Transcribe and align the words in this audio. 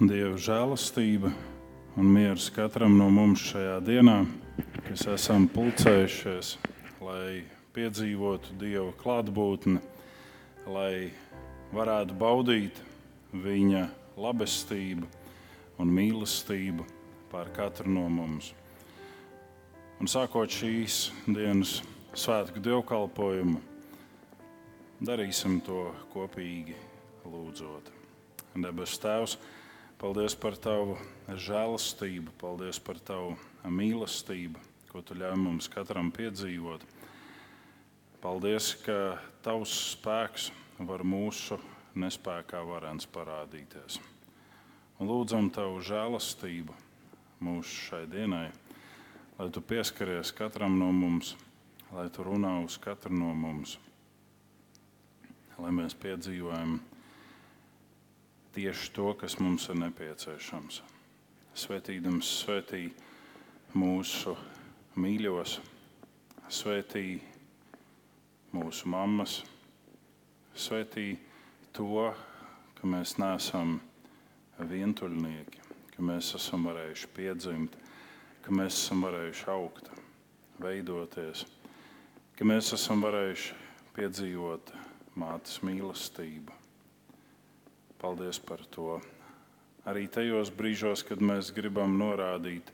Dieva 0.00 0.38
žēlastība 0.40 1.28
un 2.00 2.06
miers 2.08 2.46
katram 2.56 2.94
no 2.96 3.10
mums 3.12 3.42
šajā 3.50 3.74
dienā, 3.84 4.14
kas 4.86 5.02
esam 5.12 5.44
pulcējušies, 5.52 6.54
lai 7.04 7.42
piedzīvotu 7.76 8.56
Dieva 8.62 8.94
klātbūtni, 9.02 9.76
lai 10.72 11.10
varētu 11.76 12.16
baudīt 12.16 12.80
Viņa 13.44 13.84
labestību 14.16 15.04
un 15.84 15.92
mīlestību 16.00 16.88
pār 17.28 17.52
katru 17.52 17.92
no 17.92 18.08
mums. 18.08 18.54
Un 20.00 20.08
sākot 20.08 20.48
šīs 20.48 21.10
dienas 21.28 21.76
svētku 22.16 22.64
dievkalpojumu, 22.64 23.60
darīsim 25.04 25.60
to 25.60 25.90
kopīgi 26.16 26.80
lūdzot. 27.28 27.98
Debes 28.56 28.96
Tēvs, 28.98 29.36
paldies 30.00 30.32
par 30.32 30.56
Tavu 30.56 30.96
žēlastību, 31.28 32.32
paldies 32.40 32.78
par 32.80 32.96
Tavu 33.04 33.34
mīlestību, 33.68 34.60
ko 34.88 35.02
Tu 35.04 35.16
ļauj 35.20 35.36
mums 35.36 35.68
katram 35.68 36.08
piedzīvot. 36.14 36.86
Paldies, 38.24 38.72
ka 38.80 39.18
Tavs 39.44 39.74
spēks 39.92 40.48
var 40.88 41.04
mūsu 41.04 41.60
nespējā 42.00 42.62
varens 42.64 43.08
parādīties. 43.12 44.00
Un 45.00 45.08
lūdzam 45.08 45.50
Tavu 45.52 45.82
žēlastību 45.84 46.76
mūsu 47.44 47.76
šai 47.90 48.04
dienai, 48.08 48.48
lai 49.36 49.48
Tu 49.52 49.60
pieskaries 49.60 50.32
katram 50.36 50.78
no 50.80 50.88
mums, 50.96 51.34
lai 51.92 52.08
Tu 52.08 52.24
runā 52.24 52.56
uz 52.64 52.80
katru 52.80 53.12
no 53.12 53.34
mums, 53.36 53.76
lai 55.60 55.72
mēs 55.76 55.92
piedzīvojam 55.92 56.78
tieši 58.54 58.92
to, 58.92 59.14
kas 59.14 59.38
mums 59.38 59.68
ir 59.70 59.78
nepieciešams. 59.78 60.80
Svētīdams, 61.54 62.26
svētī 62.42 62.88
mūsu 63.78 64.34
mīļos, 64.98 65.58
svētī 66.50 67.20
mūsu 68.54 68.90
mammas, 68.90 69.40
svētī 70.54 71.12
to, 71.76 72.10
ka 72.78 72.90
mēs 72.90 73.16
neesam 73.22 73.78
vientuļnieki, 74.58 75.66
ka 75.94 76.06
mēs 76.06 76.34
esam 76.38 76.66
varējuši 76.70 77.10
piedzimt, 77.16 77.76
ka 78.42 78.54
mēs 78.54 78.78
esam 78.82 79.04
varējuši 79.06 79.50
augt, 79.54 79.92
veidoties, 80.62 81.44
ka 82.38 82.48
mēs 82.48 82.72
esam 82.76 83.04
varējuši 83.06 83.60
piedzīvot 83.98 84.74
mātes 85.20 85.60
mīlestību 85.66 86.59
Paldies 88.00 88.38
par 88.40 88.62
to. 88.72 88.94
Arī 89.88 90.06
tajos 90.08 90.48
brīžos, 90.56 91.02
kad 91.04 91.20
mēs 91.20 91.50
gribam 91.52 91.98
norādīt, 92.00 92.70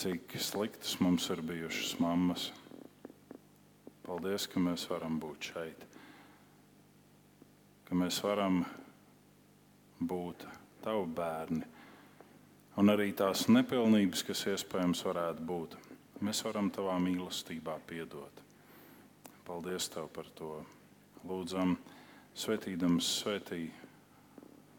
cik 0.00 0.32
sliktas 0.40 0.98
mums 1.00 1.28
ir 1.32 1.42
bijušas 1.44 1.98
mammas. 2.00 2.50
Paldies, 4.06 4.46
ka 4.48 4.60
mēs 4.60 4.86
varam 4.88 5.20
būt 5.20 5.50
šeit, 5.50 5.84
ka 7.84 7.96
mēs 8.00 8.22
varam 8.24 8.62
būt 10.00 10.44
tavi 10.84 11.06
bērni. 11.20 11.64
Un 12.76 12.92
arī 12.92 13.10
tās 13.16 13.46
nepilnības, 13.48 14.24
kas 14.28 14.44
iespējams 14.52 15.04
varētu 15.04 15.44
būt, 15.48 15.76
mēs 16.24 16.44
varam 16.48 16.68
tavā 16.72 16.96
mīlestībā 17.00 17.76
piedot. 17.88 18.44
Paldies 19.44 19.88
tev 19.92 20.08
par 20.12 20.28
to. 20.36 20.60
Lūdzam, 21.26 21.76
svetīdams, 22.36 23.08
svētī 23.22 23.66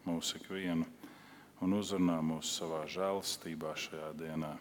mūs 0.08 0.34
ikvienu 0.38 0.86
un 1.64 1.74
uzrunā 1.76 2.18
mūs 2.24 2.56
savā 2.58 2.84
žēlastībā 2.88 3.74
šajā 3.76 4.12
dienā. 4.18 4.54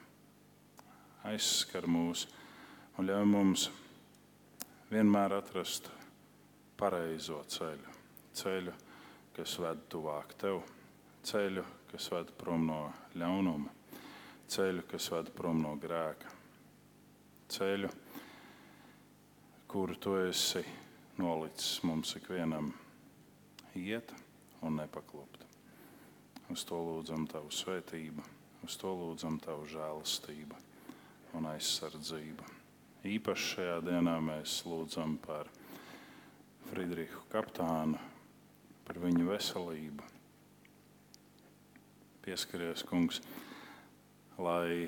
Aizskar 1.28 1.88
mūs 1.90 2.25
un 2.97 3.08
ļauj 3.08 3.28
mums 3.30 3.68
vienmēr 4.91 5.38
atrast 5.38 5.90
pareizo 6.80 7.41
ceļu. 7.52 7.96
Ceļu, 8.38 8.74
kas 9.35 9.56
ved 9.62 9.81
tuvāk 9.91 10.35
tev, 10.41 10.62
ceļu, 11.25 11.64
kas 11.91 12.09
ved 12.14 12.34
prom 12.38 12.68
no 12.69 12.81
ļaunuma, 13.18 13.72
ceļu, 14.52 14.85
kas 14.91 15.09
ved 15.14 15.32
prom 15.38 15.64
no 15.64 15.73
grēka, 15.82 16.34
ceļu, 17.53 17.90
kuru 19.67 19.97
tu 20.02 20.16
esi 20.22 20.64
nolicis 21.17 21.82
mums 21.88 22.14
ikvienam 22.20 22.72
iet 23.76 24.14
un 24.61 24.79
nepaklupt. 24.82 25.36
Uz 26.47 26.64
to 26.64 26.78
lūdzam 26.79 27.26
Tavu 27.28 27.52
svētību, 27.52 28.23
uz 28.64 28.76
to 28.79 28.94
lūdzam 28.96 29.35
Tavu 29.44 29.66
žēlastību 29.67 30.55
un 31.35 31.47
aizsardzību. 31.52 32.46
Īpaši 33.08 33.49
šajā 33.53 33.79
dienā 33.84 34.14
mēs 34.23 34.61
lūdzam 34.67 35.17
par 35.26 35.49
Friedrihu 36.70 37.26
Kaptānu, 37.32 37.99
par 38.88 38.99
viņa 39.03 39.28
veselību. 39.28 40.08
Pieskaries, 42.23 42.84
kungs, 42.88 43.20
lai 44.40 44.88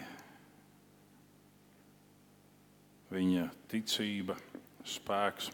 viņa 3.12 3.50
ticība, 3.72 4.40
spēks 4.88 5.52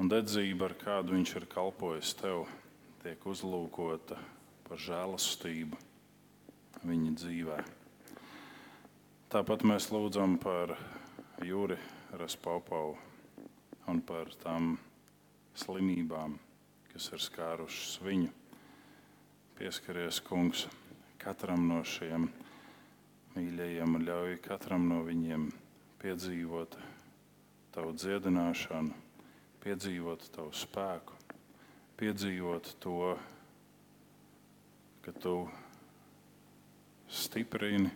un 0.00 0.12
dedzība, 0.12 0.68
ar 0.68 0.78
kādu 0.84 1.16
viņš 1.16 1.34
ir 1.40 1.48
kalpojis 1.52 2.14
tev, 2.20 2.46
tiek 3.02 3.28
uzlūkota 3.28 4.20
par 4.66 4.80
žēlastību 4.80 5.78
viņa 6.84 7.12
dzīvē. 7.20 7.58
Tāpat 9.34 9.64
mēs 9.66 9.90
lūdzam 9.92 10.38
par 10.42 10.76
Jūri 11.44 11.78
Raspaupavu 12.14 12.96
un 13.90 14.00
par 14.06 14.32
tām 14.42 14.74
slimībām, 15.58 16.38
kas 16.92 17.10
ir 17.12 17.22
skārušas 17.22 18.00
viņu. 18.04 18.32
Pieskaries, 19.58 20.18
kungs, 20.24 20.66
katram 21.22 21.68
no 21.70 21.80
šiem 21.86 22.28
mīļajiem 23.36 23.96
un 23.98 24.08
ļauj 24.08 24.36
katram 24.44 24.88
no 24.90 25.04
viņiem 25.06 25.48
piedzīvot 26.02 26.78
tavu 27.74 27.94
dziedināšanu 27.98 29.04
piedzīvot 29.64 30.26
tavu 30.34 30.52
spēku, 30.52 31.14
piedzīvot 31.96 32.74
to, 32.84 33.14
ka 35.04 35.12
tu 35.12 35.48
stiprini 37.08 37.90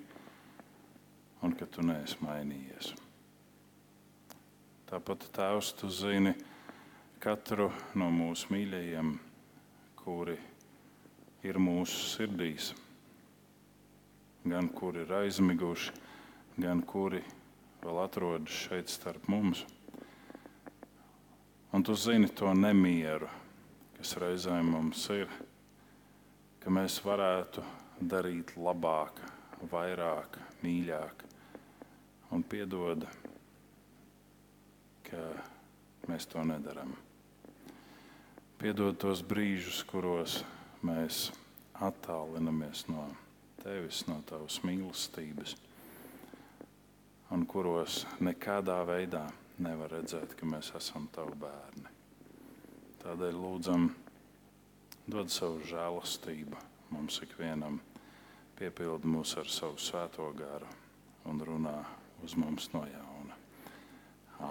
un 1.41 1.55
ka 1.57 1.65
tu 1.65 1.81
neesi 1.81 2.19
mainījies. 2.21 2.91
Tāpat 4.91 5.25
Tēvs, 5.33 5.71
tu 5.81 5.89
zini 5.89 6.35
katru 7.25 7.71
no 7.97 8.11
mūsu 8.13 8.53
mīļajiem, 8.53 9.15
kuri 10.03 10.37
ir 11.49 11.61
mūsu 11.65 12.05
sirdīs, 12.13 12.75
gan 14.45 14.69
kuri 14.69 15.07
ir 15.07 15.17
aizmiguši, 15.23 15.97
gan 16.61 16.85
kuri 16.85 17.25
vēl 17.81 18.05
atrodas 18.05 18.53
šeit 18.69 18.93
starp 18.93 19.33
mums. 19.33 19.65
Un 21.73 21.85
tu 21.85 21.97
zini 21.97 22.29
to 22.29 22.53
nemieru, 22.53 23.33
kas 23.97 24.19
reizēm 24.21 24.75
mums 24.77 25.09
ir, 25.17 25.29
ka 26.63 26.73
mēs 26.75 26.99
varētu 27.05 27.65
darīt 28.01 28.55
labāk, 28.59 29.21
vairāk, 29.71 30.39
mīļāk. 30.63 31.25
Un 32.35 32.45
piedod, 32.45 33.07
ka 35.09 35.23
mēs 36.11 36.29
to 36.29 36.45
nedarām. 36.45 36.93
Piedod 38.59 38.99
tos 38.99 39.23
brīžus, 39.23 39.85
kuros 39.87 40.41
mēs 40.83 41.29
attālinamies 41.79 42.85
no 42.91 43.07
tevis, 43.63 44.03
no 44.11 44.19
tavas 44.27 44.59
mīlestības, 44.67 45.55
un 47.35 47.45
kuros 47.47 48.03
nekādā 48.25 48.81
veidā 48.89 49.25
nevar 49.63 49.93
redzēt, 49.99 50.35
ka 50.39 50.47
mēs 50.47 50.73
esam 50.79 51.09
tavi 51.15 51.39
bērni. 51.39 51.95
Tādēļ 53.03 53.39
lūdzam, 53.39 53.89
dod 55.09 55.31
savu 55.33 55.63
žēlastību 55.65 56.59
mums 56.93 57.17
ikvienam, 57.25 57.79
piepild 58.59 59.07
mūs 59.09 59.35
ar 59.41 59.49
savu 59.49 59.81
svēto 59.81 60.27
garu 60.37 60.69
un 61.29 61.41
runā 61.41 61.77
uz 62.25 62.35
mums 62.37 62.69
no 62.75 62.83
jauna. 62.85 63.39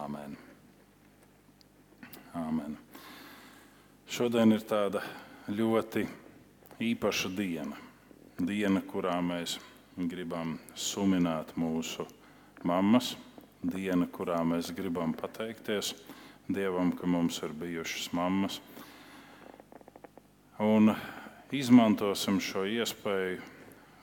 Āmen. 0.01 0.33
Āmen. 2.37 2.75
Šodien 4.09 4.55
ir 4.55 4.65
tāda 4.67 5.03
ļoti 5.47 6.07
īpaša 6.83 7.31
diena. 7.37 7.77
Diena, 8.37 8.81
kurā 8.81 9.17
mēs 9.21 9.57
gribam 9.97 10.57
suminēt 10.75 11.55
mūsu 11.57 12.05
mammas 12.65 13.15
diena, 13.61 14.05
kurā 14.09 14.41
mēs 14.45 14.73
gribam 14.75 15.13
pateikties 15.17 15.95
Dievam, 16.47 16.93
ka 16.95 17.03
mums 17.03 17.41
ir 17.43 17.51
bijušas 17.51 18.13
mammas. 18.15 18.61
Un 20.57 20.89
izmantosim 21.53 22.39
šo 22.41 22.63
iespēju 22.65 23.41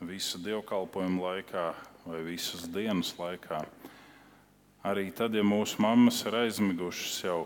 visu 0.07 0.39
dievkalpojumu 0.39 1.25
laikā 1.25 1.65
vai 2.05 2.21
visas 2.23 2.69
dienas 2.71 3.11
laikā. 3.19 3.59
Arī 4.87 5.09
tad, 5.17 5.35
ja 5.35 5.43
mūsu 5.43 5.81
mammas 5.83 6.21
ir 6.29 6.37
aizmigušas 6.45 7.17
jau 7.25 7.41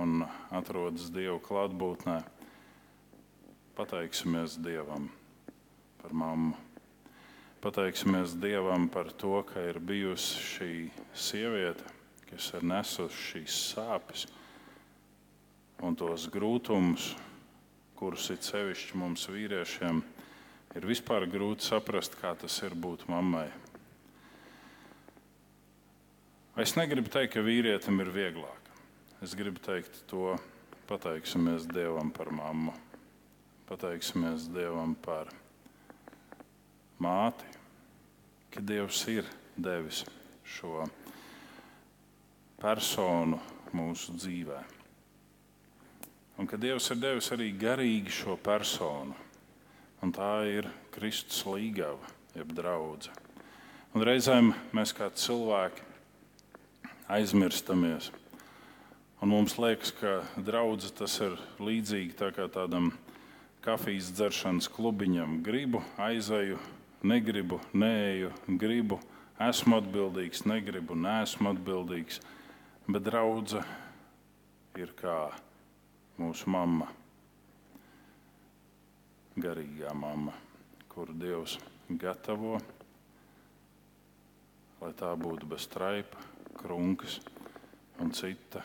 un 0.00 0.22
atrodas 0.48 1.10
Dieva 1.12 1.36
klātbūtnē, 1.44 2.22
pateiksimies 3.76 4.54
Dievam 4.64 5.10
par 6.00 6.14
mammu. 6.16 6.54
Pateiksimies 7.60 8.32
Dievam 8.40 8.86
par 8.88 9.10
to, 9.12 9.42
ka 9.44 9.60
ir 9.68 9.76
bijusi 9.76 10.40
šī 10.46 10.70
sieviete, 11.12 11.84
kas 12.30 12.48
ir 12.56 12.64
nesusi 12.64 13.26
šīs 13.26 13.58
sāpes 13.74 14.24
un 15.84 15.98
tos 15.98 16.30
grūtumus, 16.32 17.10
kurus 18.02 18.32
ir 18.34 18.40
sevišķi 18.42 18.98
mums 18.98 19.28
vīriešiem, 19.30 20.00
ir 20.74 20.86
vispār 20.90 21.22
grūti 21.30 21.68
saprast, 21.68 22.16
kā 22.18 22.32
tas 22.34 22.56
ir 22.66 22.74
būt 22.74 23.04
mammai. 23.06 23.46
Es 26.58 26.74
negribu 26.74 27.12
teikt, 27.14 27.36
ka 27.36 27.44
vīrietim 27.46 28.02
ir 28.02 28.10
vieglāk. 28.10 28.72
Es 29.22 29.36
gribu 29.38 29.62
teikt 29.62 30.02
to, 30.10 30.34
pateiksimies 30.90 31.70
Dievam 31.70 32.10
par 32.10 32.32
mammu, 32.34 32.74
pateiksimies 33.70 34.50
Dievam 34.50 34.98
par 34.98 35.30
māti, 36.98 37.54
ka 38.50 38.66
Dievs 38.66 39.06
ir 39.14 39.30
devis 39.54 40.02
šo 40.58 40.90
personu 42.58 43.38
mūsu 43.70 44.18
dzīvēm 44.18 44.81
un 46.42 46.48
ka 46.50 46.58
Dievs 46.58 46.88
ir 46.90 46.98
devis 46.98 47.28
arī 47.30 47.52
garīgi 47.54 48.10
šo 48.10 48.34
personu. 48.34 49.14
Un 50.02 50.10
tā 50.10 50.42
ir 50.50 50.66
Kristus 50.90 51.44
līgava, 51.46 52.02
jeb 52.34 52.50
draudzene. 52.56 53.14
Reizēm 53.94 54.48
mēs 54.74 54.90
kā 54.96 55.06
cilvēki 55.14 55.84
aizmirstamies. 57.14 58.08
Un 59.22 59.30
mums 59.30 59.54
liekas, 59.54 59.92
ka 59.94 60.16
draudzene 60.34 60.96
tas 60.98 61.14
ir 61.22 61.38
līdzīgi 61.62 62.18
tā 62.18 62.32
tādam 62.34 62.90
kafijas 63.62 64.10
dzeršanas 64.10 64.66
klubiņam. 64.74 65.38
Gribu, 65.46 65.84
aizeju, 65.94 66.58
negribu, 67.06 67.60
neeju, 67.70 68.32
gribu, 68.48 68.98
esmu 69.38 69.78
atbildīgs, 69.78 70.42
negribu, 70.50 70.98
neesmu 70.98 71.54
atbildīgs. 71.54 72.18
Bet 72.90 73.06
draudzene 73.06 73.62
ir 74.82 74.90
kā 74.98 75.30
mūsu 76.20 76.50
mamma, 76.52 76.88
garīgā 79.40 79.94
mamma, 79.96 80.34
kuru 80.92 81.14
Dievs 81.16 81.56
gatavo, 81.88 82.58
lai 84.82 84.92
tā 84.98 85.12
būtu 85.16 85.48
bez 85.48 85.68
traipa, 85.72 86.20
krunkas 86.58 87.20
un 88.02 88.12
cita 88.16 88.62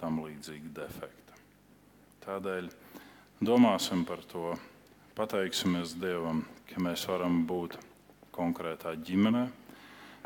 tam 0.00 0.20
līdzīga 0.24 0.72
defekta. 0.82 1.38
Tādēļ 2.26 2.68
domāsim 3.44 4.04
par 4.06 4.22
to, 4.28 4.52
pateiksimies 5.18 5.96
Dievam, 6.00 6.44
ka 6.68 6.82
mēs 6.82 7.06
varam 7.10 7.42
būt 7.46 7.78
konkrētā 8.34 8.94
ģimenē, 9.08 9.46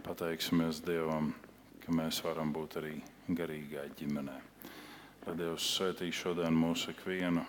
pateiksimies 0.07 0.83
Dievam, 0.87 1.33
ka 1.85 1.95
mēs 1.95 2.23
varam 2.27 2.53
būt 2.55 2.79
arī 2.83 2.99
garīgā 3.29 3.89
ģimenē. 3.99 4.37
Lai 5.27 5.35
Dievs 5.35 5.65
svētī 5.75 6.13
šodien 6.15 6.55
mūsu 6.55 6.93
ikvienu, 6.93 7.43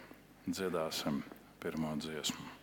dziedāsim 0.49 1.21
pirmo 1.61 1.91
dziesmu. 2.01 2.56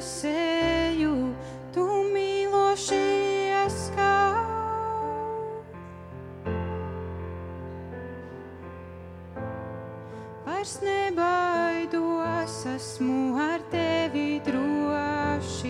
es 0.00 0.24
eju, 0.24 1.12
tu 1.74 1.84
mīlošies 2.08 3.76
kā. 3.92 4.16
Vairs 10.46 10.80
nebaidos, 10.86 12.54
esmu 12.72 13.36
ar 13.44 13.60
tevi 13.74 14.40
drošībā. 14.48 15.68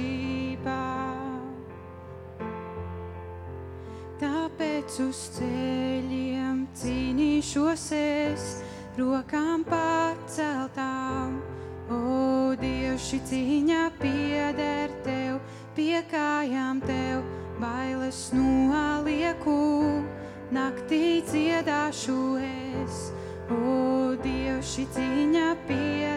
Tāpēc 4.23 5.01
uz 5.09 5.27
ceļiem 5.41 6.69
cīnīšos 6.79 7.91
es, 7.99 8.47
rokām 8.95 9.67
paceltām, 9.67 11.41
o 11.91 12.55
Dievs, 12.61 13.11
šī 13.11 13.19
cīņa 13.31 13.85
pie 13.99 14.20
pie 16.01 16.09
kājām 16.17 16.81
tev, 16.81 17.25
bailes 17.61 18.31
nolieku, 18.33 20.01
naktī 20.51 21.21
dziedāšu 21.29 22.39
es, 22.41 23.13
o 23.53 24.17
Dievši 24.23 24.87
ciņa 24.95 25.57
pie 25.69 26.10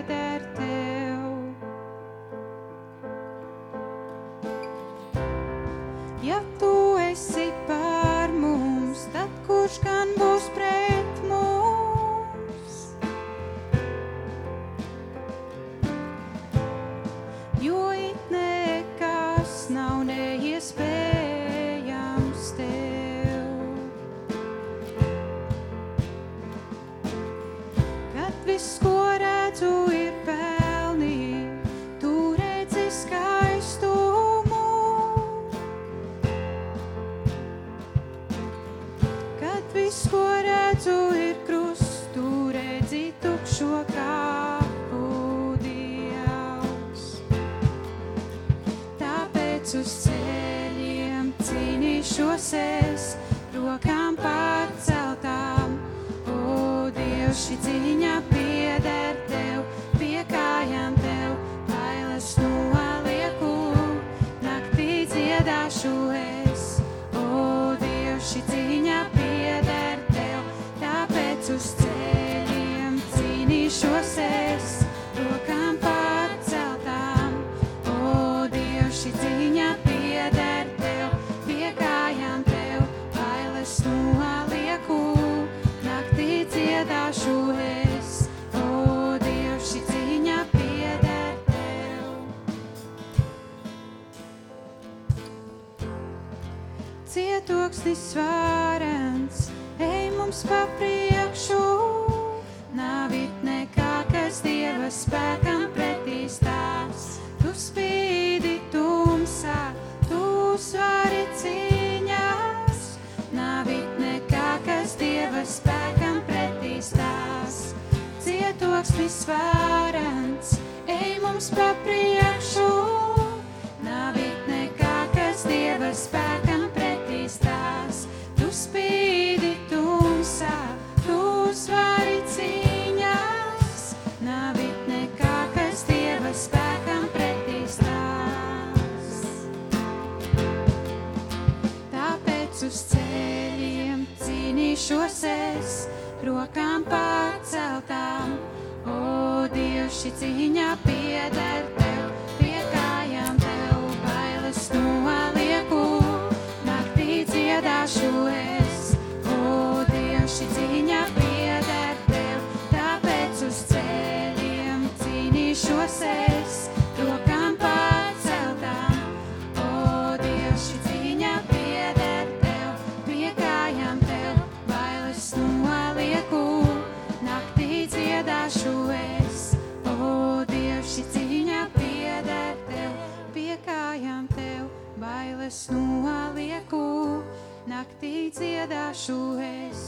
dziedāšu 188.43 189.17
es, 189.39 189.81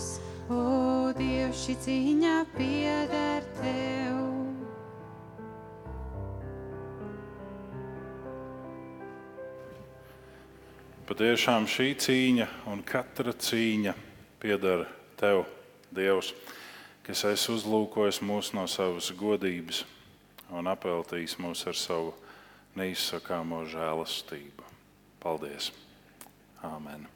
o, 0.48 1.12
Dievs, 1.16 1.66
šī 1.66 1.74
cīņa 1.84 2.36
pieder 2.56 3.44
tev. 3.58 4.20
Patiešām 11.06 11.68
šī 11.70 11.90
cīņa 12.02 12.48
un 12.72 12.84
katra 12.88 13.36
cīņa 13.36 13.96
pieder 14.42 14.86
tev, 15.20 15.44
Dievs, 15.96 16.32
kas 17.06 17.26
esi 17.28 17.52
uzlūkojis 17.54 18.22
mūs 18.26 18.54
no 18.56 18.64
savas 18.72 19.12
godības 19.16 19.84
un 20.56 20.72
apeltījis 20.72 21.36
mūs 21.44 21.66
ar 21.68 21.76
savu 21.80 22.16
neizsakāmo 22.80 23.66
žēlastību. 23.72 24.72
Paldies! 25.20 25.74
Āmen! 26.66 27.15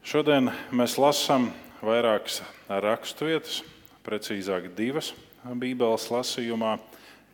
Šodien 0.00 0.48
mēs 0.72 0.94
lasām 0.96 1.50
vairākas 1.84 2.38
raksturvietas, 2.72 3.58
precīzāk 4.00 4.70
divas 4.72 5.10
Bībeles 5.44 6.06
lasījumā, 6.08 6.78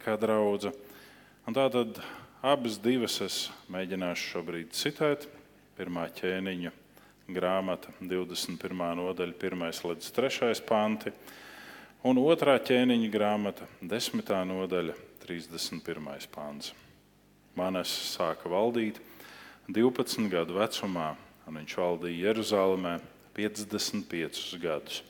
kā 0.02 0.16
draudzene. 0.18 0.74
Tātad 1.46 2.00
abas 2.42 2.80
divas 2.82 3.20
es 3.22 3.36
mēģināšu 3.70 4.32
šobrīd 4.32 4.74
citēt. 4.74 5.28
Pirmā 5.78 6.08
ķēniņa 6.18 6.72
grāmata, 7.36 7.92
21. 8.00 8.82
nodaļa, 8.98 9.36
1 9.38 9.86
līdz 9.86 10.08
3 10.16 10.62
panti, 10.66 11.12
un 12.02 12.18
otrā 12.18 12.56
ķēniņa 12.58 13.12
grāmata, 13.14 13.68
10. 13.78 14.32
nodaļa, 14.50 14.96
31. 15.22 16.26
pants. 16.34 16.74
Manas 17.54 17.94
sāka 18.10 18.50
valdīt 18.50 18.98
12 19.70 20.26
gadu 20.34 20.58
vecumā, 20.58 21.12
un 21.46 21.60
viņš 21.60 21.76
valdīja 21.78 22.28
Jeruzalemē 22.28 22.96
55 23.36 24.58
gadus. 24.60 25.02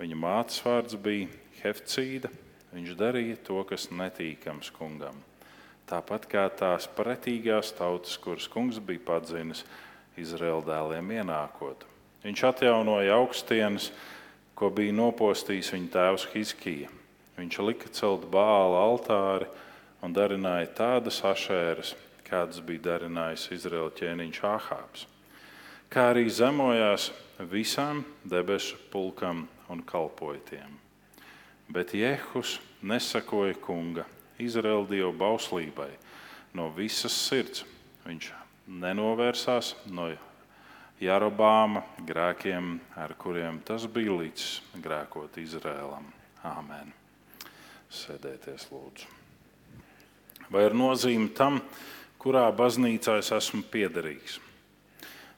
Viņa 0.00 0.16
mātes 0.16 0.60
vārds 0.64 0.96
bija 1.00 1.28
Hefcīda. 1.60 2.30
Viņš 2.70 2.94
darīja 2.98 3.36
to, 3.44 3.58
kas 3.66 3.88
netīkams 3.90 4.70
kungam. 4.76 5.18
Tāpat 5.90 6.28
kā 6.30 6.44
tās 6.54 6.86
pretīgās 6.94 7.72
tautas, 7.74 8.14
kuras 8.22 8.46
kungs 8.50 8.78
bija 8.78 9.02
padzinis 9.08 9.64
Izraēla 10.20 10.62
dēliem 10.68 11.10
ienākot. 11.18 11.82
Viņš 12.22 12.44
atjaunoja 12.52 13.16
augstienes, 13.18 13.90
ko 14.54 14.70
bija 14.70 14.94
nopostījis 14.94 15.72
viņa 15.74 15.92
tēvs 15.96 16.28
Hiskija. 16.34 16.90
Viņš 17.40 17.60
lika 17.66 17.90
celt 17.96 18.28
bāla 18.30 18.84
altāri 18.86 19.48
un 20.04 20.14
darināja 20.14 20.70
tādas 20.78 21.22
ašēras, 21.26 21.96
kādas 22.28 22.62
bija 22.62 22.86
darinājis 22.92 23.50
Izraēla 23.56 23.96
ķēniņš 23.98 24.44
Ahābs. 24.46 25.09
Kā 25.90 26.04
arī 26.12 26.28
zemojās 26.30 27.08
visām 27.50 28.04
debesu 28.22 28.76
pulkam 28.92 29.40
un 29.74 29.80
kalpoja 29.82 30.38
tiem. 30.46 30.76
Bet 31.66 31.96
Jehus 31.98 32.60
nesakoja 32.86 33.56
kunga, 33.58 34.04
Izraēla 34.38 34.84
dievu 34.86 35.10
bauslībai 35.18 35.88
no 36.54 36.68
visas 36.76 37.16
sirds. 37.26 37.64
Viņš 38.04 38.28
nenovērsās 38.70 39.72
no 39.90 40.12
Jarobāma 41.02 41.82
grēkiem, 42.06 42.76
ar 42.94 43.16
kuriem 43.18 43.58
tas 43.66 43.88
bija 43.90 44.14
līdz 44.20 44.44
grēkot 44.84 45.40
Izrēlam. 45.42 46.06
Āmen. 46.46 46.92
Sēdieties, 47.90 48.68
lūdzu. 48.70 49.10
Vai 50.54 50.68
ir 50.68 50.78
nozīme 50.78 51.32
tam, 51.34 51.58
kurā 52.22 52.46
baznīcā 52.54 53.18
es 53.24 53.32
esmu 53.34 53.64
piederīgs? 53.74 54.38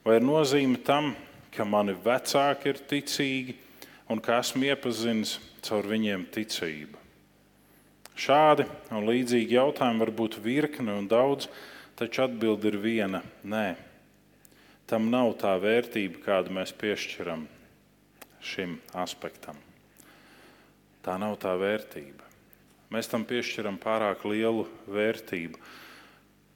Vai 0.03 0.17
ir 0.19 0.25
nozīme 0.27 0.81
tam, 0.83 1.13
ka 1.55 1.63
mani 1.63 1.93
vecāki 1.95 2.73
ir 2.73 2.79
ticīgi 2.91 3.53
un 4.11 4.19
ka 4.19 4.41
esmu 4.41 4.65
iepazinis 4.67 5.37
caur 5.63 5.87
viņiem 5.87 6.25
ticību? 6.33 6.99
Šādi 8.19 8.65
un 8.91 9.07
līdzīgi 9.07 9.55
jautājumi 9.55 10.03
var 10.03 10.11
būt 10.11 10.35
virkne 10.43 10.97
un 10.99 11.07
daudz, 11.07 11.47
taču 11.95 12.25
atbilde 12.25 12.67
ir 12.67 12.77
viena- 12.83 13.21
nē. 13.53 13.75
Tam 14.87 15.07
nav 15.09 15.37
tā 15.39 15.55
vērtība, 15.55 16.19
kādu 16.19 16.51
mēs 16.51 16.75
piešķiram 16.75 17.47
šim 18.41 18.81
aspektam. 18.93 19.55
Tā 21.01 21.15
nav 21.17 21.37
tā 21.39 21.55
vērtība. 21.55 22.27
Mēs 22.91 23.07
tam 23.07 23.23
piešķiram 23.23 23.79
pārāk 23.79 24.25
lielu 24.27 24.67
vērtību. 24.85 25.55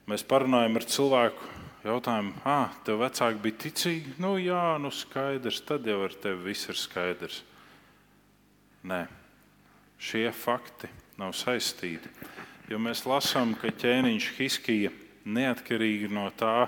Mēs 0.07 0.23
parunājam 0.23 0.75
ar 0.75 0.83
cilvēku, 0.83 1.66
jautājam, 1.85 2.31
ah, 2.47 2.73
tev 2.85 3.01
vecāki 3.03 3.41
bija 3.43 3.59
ticīgi? 3.65 4.15
Nu, 4.21 4.35
jā, 4.41 4.77
nu 4.81 4.91
skaidrs, 4.93 5.61
tad 5.67 5.87
jau 5.87 5.99
ar 6.05 6.15
tevi 6.15 6.49
viss 6.49 6.69
ir 6.71 6.79
skaidrs. 6.79 7.41
Nē, 8.87 9.03
šie 9.99 10.29
fakti 10.31 10.89
nav 11.19 11.35
saistīti. 11.37 12.09
Jo 12.69 12.79
mēs 12.83 13.05
lasām, 13.07 13.55
ka 13.57 13.71
ķēniņš 13.71 14.29
Hiskija 14.37 14.91
neatkarīgi 15.27 16.09
no 16.13 16.27
tā, 16.37 16.67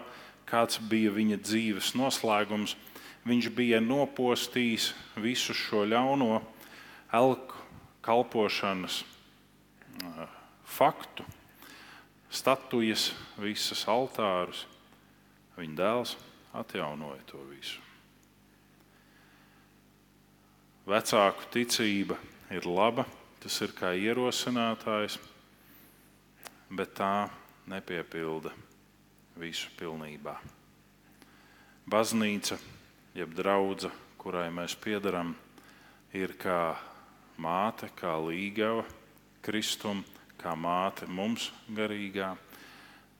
kāds 0.50 0.80
bija 0.89 1.12
viņa 1.16 1.39
dzīves 1.44 1.94
noslēgums, 2.00 2.75
viņš 3.28 3.51
bija 3.56 3.82
nopostījis 3.84 4.94
visu 5.20 5.54
šo 5.54 5.86
ļauno 5.89 6.39
elku 7.13 7.60
kalpošanas 8.06 9.04
faktu, 10.70 11.25
statujas, 12.32 13.10
visas 13.42 13.86
altārus. 13.89 14.66
Viņa 15.60 15.75
dēls 15.75 16.16
atjaunoja 16.56 17.24
to 17.28 17.42
visu. 17.50 17.82
Vecāku 20.89 21.50
ticība 21.54 22.16
ir 22.56 22.66
laba, 22.66 23.04
tas 23.44 23.60
ir 23.62 23.75
kā 23.78 23.92
ierosinātājs, 23.94 25.20
bet 26.74 26.96
tā 26.98 27.28
nepiepilda 27.70 28.54
visu 29.38 29.70
pilnībā. 29.78 30.38
Baznīca, 31.89 32.58
jeb 33.18 33.36
draudzene, 33.38 33.94
kurai 34.20 34.48
mēs 34.54 34.75
piedaram, 34.80 35.36
ir 36.13 36.34
kā 36.39 36.75
māte, 37.38 37.92
kā 38.00 38.16
līgava 38.22 38.88
Kristum, 39.46 40.04
kā 40.39 40.56
māte 40.58 41.08
mums 41.08 41.51
garīgā, 41.75 42.34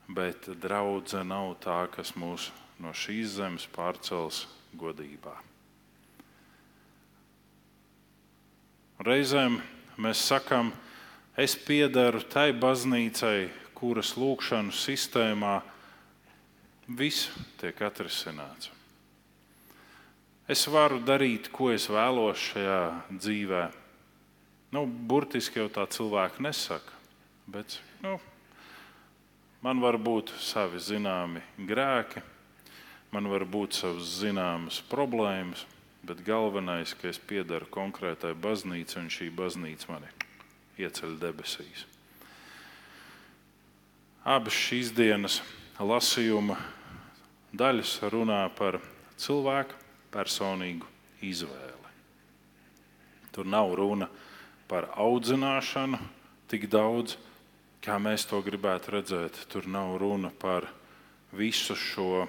bet 0.10 0.50
draudzene 0.62 1.30
nav 1.30 1.54
tā, 1.63 1.84
kas 1.93 2.15
mūs 2.17 2.50
no 2.82 2.93
šīs 2.95 3.38
zemes 3.38 3.67
pārcels 3.76 4.45
godībā. 4.80 5.36
Reizēm 9.06 9.60
mēs 10.02 10.26
sakām, 10.28 10.74
es 11.39 11.56
piedaru 11.56 12.19
tai 12.28 12.50
baznīcai, 12.52 13.48
kuras 13.78 14.15
lūkšanu 14.19 14.76
sistēmā 14.76 15.60
viss 17.00 17.30
tiek 17.62 17.80
atrisināts. 17.86 18.74
Es 20.50 20.65
varu 20.67 20.98
darīt, 21.06 21.52
ko 21.54 21.69
es 21.72 21.86
vēlos 21.91 22.41
šajā 22.50 22.82
dzīvē. 23.13 23.62
Nu, 24.74 24.84
burtiski 24.86 25.62
jau 25.62 25.69
tā 25.72 25.86
cilvēka 25.89 26.41
nesaka, 26.41 26.98
bet 27.50 27.78
nu, 28.02 28.17
man 29.62 29.82
var 29.84 29.98
būt 30.00 30.32
savi 30.39 30.80
zināmi 30.80 31.41
grēki, 31.67 32.24
man 33.12 33.30
var 33.32 33.45
būt 33.45 33.76
savas 33.80 34.15
zināmas 34.22 34.80
problēmas, 34.91 35.65
bet 36.06 36.24
galvenais, 36.24 36.93
ka 36.95 37.10
es 37.12 37.19
piedaru 37.19 37.67
konkrētai 37.72 38.34
baznīcai, 38.39 39.04
un 39.04 39.12
šī 39.12 39.30
baznīca 39.36 39.91
mani 39.91 40.12
ieceļ 40.80 41.17
debesīs. 41.19 41.86
Abas 44.24 44.56
šīs 44.56 44.93
dienas 44.95 45.39
lasījuma 45.80 46.58
daļas 47.56 47.98
runā 48.13 48.43
par 48.56 48.80
cilvēku 49.19 49.76
personīgu 50.13 50.88
izvēli. 51.26 51.93
Tur 53.34 53.48
nav 53.48 53.74
runa 53.78 54.10
par 54.69 54.89
audzināšanu 55.00 56.00
tik 56.50 56.67
daudz, 56.72 57.17
kā 57.83 57.97
mēs 58.01 58.27
to 58.29 58.41
gribētu 58.43 58.97
redzēt. 58.97 59.37
Tur 59.51 59.67
nav 59.67 59.97
runa 60.01 60.31
par 60.31 60.67
visu 61.31 61.75
šo 61.77 62.27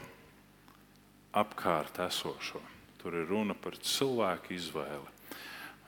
apkārt 1.33 2.01
esošo. 2.07 2.61
Tur 3.01 3.17
ir 3.17 3.31
runa 3.31 3.57
par 3.57 3.79
cilvēku 3.81 4.55
izvēli. 4.57 5.17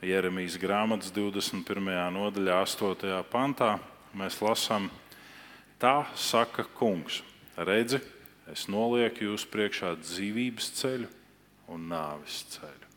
Jeremijas 0.03 0.57
grāmatas 0.59 1.13
21. 1.15 1.63
nodaļā, 2.11 2.57
8. 2.65 3.21
pantā 3.31 3.77
mēs 4.17 4.41
lasām, 4.43 4.89
tā 5.79 6.03
saka 6.19 6.65
kungs. 6.75 7.21
Redzi, 7.55 8.01
es 8.51 8.65
nolieku 8.67 9.29
jūs 9.29 9.45
priekšā 9.47 9.93
dzīvības 10.01 10.71
ceļu 10.81 11.11
un 11.71 11.85
nāves 11.93 12.41
ceļu. 12.57 12.89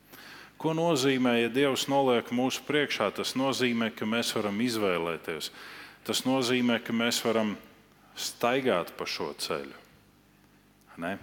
Ko 0.57 0.73
nozīmē, 0.73 1.35
ja 1.43 1.49
Dievs 1.53 1.85
noliek 1.93 2.31
mūsu 2.33 2.63
priekšā? 2.67 3.11
Tas 3.15 3.35
nozīmē, 3.37 3.91
ka 3.95 4.09
mēs 4.09 4.33
varam 4.35 4.57
izvēlēties. 4.65 5.51
Tas 6.07 6.23
nozīmē, 6.23 6.79
ka 6.87 6.95
mēs 6.95 7.19
varam 7.27 7.57
staigāt 8.15 8.93
pa 8.95 9.07
šo 9.11 9.33
ceļu. 9.35 9.75
Ne? 11.03 11.17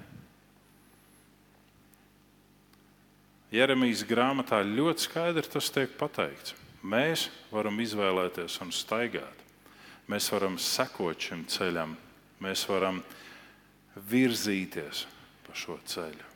Jeremijas 3.54 4.04
grāmatā 4.10 4.60
ļoti 4.68 5.08
skaidri 5.08 5.48
tas 5.56 5.72
tiek 5.74 5.96
pateikts. 5.98 6.58
Mēs 6.84 7.30
varam 7.54 7.80
izvēlēties 7.80 8.60
un 8.66 8.76
staigāt. 8.76 9.42
Mēs 10.12 10.28
varam 10.34 10.60
sekot 10.60 11.30
šim 11.30 11.46
ceļam, 11.48 11.96
mēs 12.44 12.66
varam 12.68 13.00
virzīties 14.12 15.06
pa 15.48 15.56
šo 15.56 15.78
ceļu. 15.88 16.32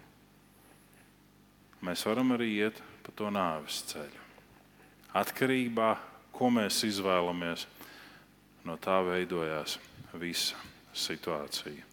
Mēs 1.83 2.05
varam 2.07 2.31
arī 2.38 2.53
iet 2.63 2.79
pa 3.03 3.12
to 3.12 3.27
nāves 3.33 3.83
ceļu. 3.91 4.23
Atkarībā 5.17 5.91
no 5.91 5.97
tā, 5.97 6.13
ko 6.38 6.51
mēs 6.53 6.83
izvēlamies, 6.86 7.65
no 8.67 8.75
tā 8.82 8.99
veidojās 9.06 9.77
visa 10.19 10.58
situācija. 10.97 11.86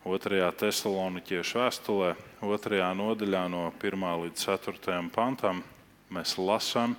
2. 0.00 0.38
Thessaloniķiešu 0.56 1.58
vēstulē, 1.60 2.14
2. 2.40 2.78
nodaļā, 2.96 3.42
no 3.52 3.66
1 3.76 4.06
līdz 4.24 4.46
4 4.48 5.10
pantam, 5.12 5.60
mēs 6.08 6.38
lasām 6.40 6.96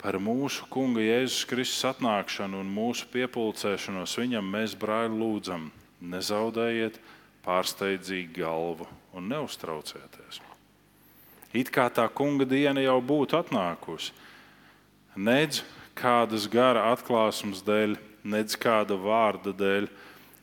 par 0.00 0.16
mūsu 0.22 0.64
Kunga 0.72 1.04
Jēzus 1.04 1.44
Kristus 1.50 1.84
atnākšanu 1.92 2.62
un 2.62 2.72
mūsu 2.72 3.08
piepildīšanos 3.12 4.16
viņam. 4.20 4.48
Mēs, 4.48 4.76
brāļi, 4.80 5.12
lūdzam, 5.20 5.68
nezaudējiet 6.00 6.96
pārsteidzīgi 7.44 8.40
galvu 8.40 8.88
un 9.16 9.28
neuztraucieties. 9.32 10.40
It 11.56 11.70
kā 11.72 11.88
tā 11.92 12.04
kunga 12.12 12.44
diena 12.48 12.82
jau 12.84 12.98
būtu 13.00 13.38
atnākusi. 13.38 14.12
Nedz 15.16 15.62
kādas 15.96 16.46
gara 16.50 16.90
atklāsmes 16.92 17.62
dēļ, 17.66 17.96
nedz 18.26 18.56
kāda 18.60 18.98
vārda 19.00 19.54
dēļ, 19.56 19.88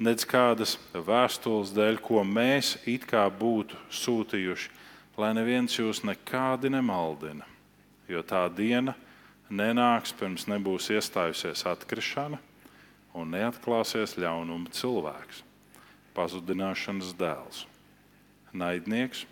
nedz 0.04 0.26
kādas 0.28 0.78
vēstules 0.94 1.74
dēļ, 1.76 2.00
ko 2.04 2.24
mēs 2.26 2.76
it 2.90 3.06
kā 3.10 3.26
būtu 3.30 3.78
sūtījuši, 3.94 4.72
lai 5.18 5.34
neviens 5.38 5.78
jūs 5.78 6.04
nekādi 6.08 6.72
nemaldina. 6.74 7.46
Jo 8.10 8.24
tā 8.26 8.48
diena 8.52 8.96
nenāks, 9.50 10.14
pirms 10.18 10.48
nebūs 10.50 10.90
iestājusies 10.94 11.66
atkrišana 11.70 12.40
un 13.14 13.30
neatklāsies 13.36 14.18
ļaunuma 14.18 14.74
cilvēks, 14.74 15.44
pazudināšanas 16.18 17.14
dēls, 17.18 17.64
naidnieks, 18.54 19.28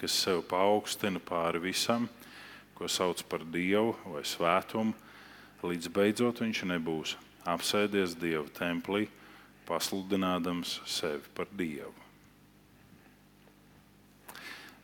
kas 0.00 0.16
sev 0.24 0.42
paaugstina 0.48 1.20
pāri 1.20 1.60
visam, 1.68 2.08
ko 2.76 2.88
sauc 2.88 3.22
par 3.30 3.44
dievu 3.48 3.96
vai 4.04 4.22
svētumu, 4.26 4.94
līdz 5.66 5.88
beidzot 5.90 6.42
viņš 6.44 6.62
nebūs 6.68 7.16
apsēdies 7.46 8.16
Dieva 8.18 8.46
templī, 8.54 9.06
pasludinādams 9.66 10.80
sevi 10.86 11.24
par 11.34 11.50
Dievu. 11.56 11.94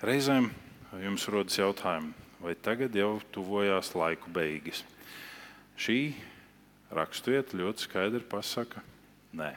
Reizēm 0.02 0.48
jums 0.98 1.28
rodas 1.30 1.58
jautājumi, 1.60 2.10
vai 2.42 2.56
tagad 2.58 2.94
jau 2.98 3.20
tuvojās 3.34 3.92
laiku 3.94 4.32
beigas? 4.34 4.82
Šī 5.78 6.14
raksturvieta 6.92 7.58
ļoti 7.58 7.86
skaidri 7.86 8.24
pasaka, 8.26 8.82
nē. 9.38 9.52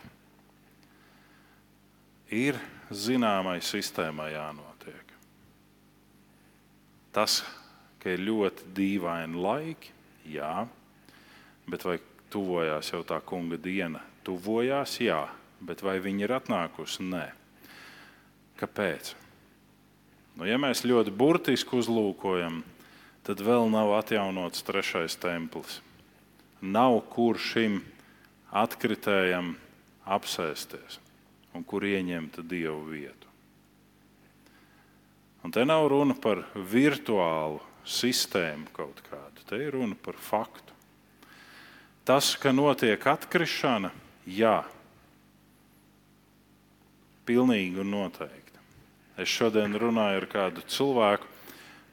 Ir 2.34 2.58
zināmai 2.93 3.58
sistēmai 3.65 4.32
jānotiek. 4.34 5.13
Tas, 7.15 7.41
ka 8.06 8.13
ir 8.13 8.22
ļoti 8.22 8.68
dīvaini 8.78 9.39
laiki, 9.41 9.89
jā, 10.30 10.68
bet 11.65 11.88
vai 11.88 11.96
tuvojās 12.30 12.91
jau 12.94 13.02
tā 13.02 13.18
kunga 13.26 13.58
diena. 13.58 14.04
Tuvojās, 14.22 15.00
jā, 15.02 15.24
bet 15.65 15.82
vai 15.82 15.98
viņi 16.04 16.28
ir 16.28 16.36
atnākusi? 16.38 17.02
Nē. 17.10 17.26
Kāpēc? 18.62 19.15
Nu, 20.38 20.46
ja 20.46 20.62
mēs 20.62 20.86
ļoti 20.86 21.15
burtiski 21.18 21.80
uzlūkojam, 21.80 22.62
tad 23.26 23.41
vēl 23.41 23.74
nav 23.74 23.96
atjaunots 23.98 24.62
trešais 24.70 25.18
templis. 25.18 25.82
Nav 26.62 27.02
kur 27.10 27.41
šim 27.41 27.82
atkritējam 28.54 29.56
apsēsties 30.06 31.02
un 31.58 31.65
kur 31.65 31.89
ieņemt 31.89 32.44
dievu 32.46 32.84
vietu. 32.94 33.32
Un 35.41 35.54
te 35.54 35.65
nav 35.65 35.89
runa 35.89 36.13
par 36.13 36.46
virtuālu 36.54 37.63
sistēmu 37.86 38.71
kaut 38.76 39.02
kādu, 39.10 39.43
te 39.48 39.60
ir 39.62 39.76
runa 39.78 39.95
par 39.95 40.17
faktu. 40.19 40.74
Tas, 42.06 42.36
ka 42.38 42.52
notiek 42.54 43.02
atkrišana, 43.02 43.89
jā, 44.30 44.60
pilnīgi 47.26 47.82
un 47.82 47.89
noteikti. 47.93 48.62
Es 49.17 49.32
šodien 49.32 49.74
runāju 49.80 50.21
ar 50.21 50.28
kādu 50.30 50.65
cilvēku, 50.69 51.30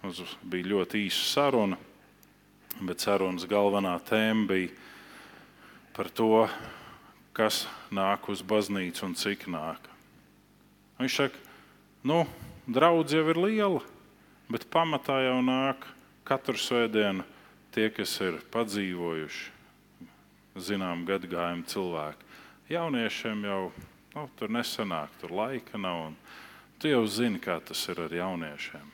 mums 0.02 0.20
bija 0.42 0.72
ļoti 0.74 1.06
īsa 1.06 1.24
saruna, 1.30 1.78
bet 2.82 3.04
sarunas 3.04 3.46
galvenā 3.48 3.94
tēma 4.08 4.48
bija 4.50 4.72
par 5.96 6.10
to, 6.12 6.46
kas 7.36 7.64
nāk 7.92 8.28
uz 8.32 8.42
baznīcu 8.44 9.06
un 9.06 9.16
cik 9.16 9.46
nāk. 9.52 9.88
Viņš 11.00 11.16
saka, 11.22 11.40
nu, 12.04 12.24
draudz 12.68 13.14
jau 13.16 13.24
ir 13.32 13.40
liela, 13.40 13.80
bet 14.52 14.68
pamatā 14.72 15.22
jau 15.24 15.38
nāk 15.44 15.86
katru 16.28 16.60
svētdienu 16.60 17.24
tie, 17.72 17.88
kas 17.94 18.12
ir 18.20 18.36
padzīvojuši, 18.52 19.48
zinām 20.60 21.06
gadagājumu 21.08 21.64
cilvēki. 21.72 22.28
Jauniešiem 22.72 23.46
jau 23.48 23.62
nu, 24.14 24.26
tur 24.36 24.52
nesanāk, 24.52 25.14
tur 25.20 25.32
laika 25.32 25.80
nav. 25.80 26.12
Tu 26.80 26.92
jau 26.92 27.04
zini, 27.06 27.40
kā 27.40 27.58
tas 27.64 27.80
ir 27.88 28.00
ar 28.04 28.12
jauniešiem. 28.12 28.92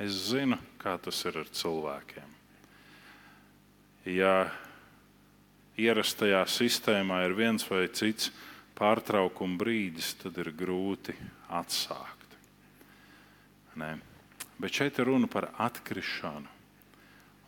Es 0.00 0.16
zinu, 0.30 0.58
kā 0.80 0.96
tas 1.02 1.18
ir 1.28 1.38
ar 1.42 1.50
cilvēkiem. 1.52 2.36
Ja 4.08 4.34
ierastajā 5.80 6.40
sistēmā 6.48 7.20
ir 7.26 7.36
viens 7.36 7.66
vai 7.68 7.84
cits 7.92 8.30
pārtraukuma 8.78 9.60
brīdis, 9.60 10.14
tad 10.22 10.40
ir 10.40 10.54
grūti 10.56 11.14
atsākt. 11.52 12.38
Nē. 13.80 14.09
Bet 14.60 14.76
šeit 14.76 14.98
ir 15.00 15.08
runa 15.08 15.28
par 15.30 15.48
atkrišanu. 15.56 16.48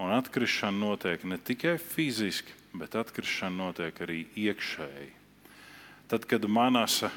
Un 0.03 0.13
atkrišana 0.17 0.79
notiek 0.79 1.25
ne 1.29 1.37
tikai 1.39 1.77
fiziski, 1.79 2.55
bet 2.75 2.97
atkrišana 2.97 3.69
notiek 3.69 4.01
arī 4.03 4.25
iekšēji. 4.41 5.11
Tad, 6.09 6.25
kad 6.29 6.49
manasa 6.49 7.13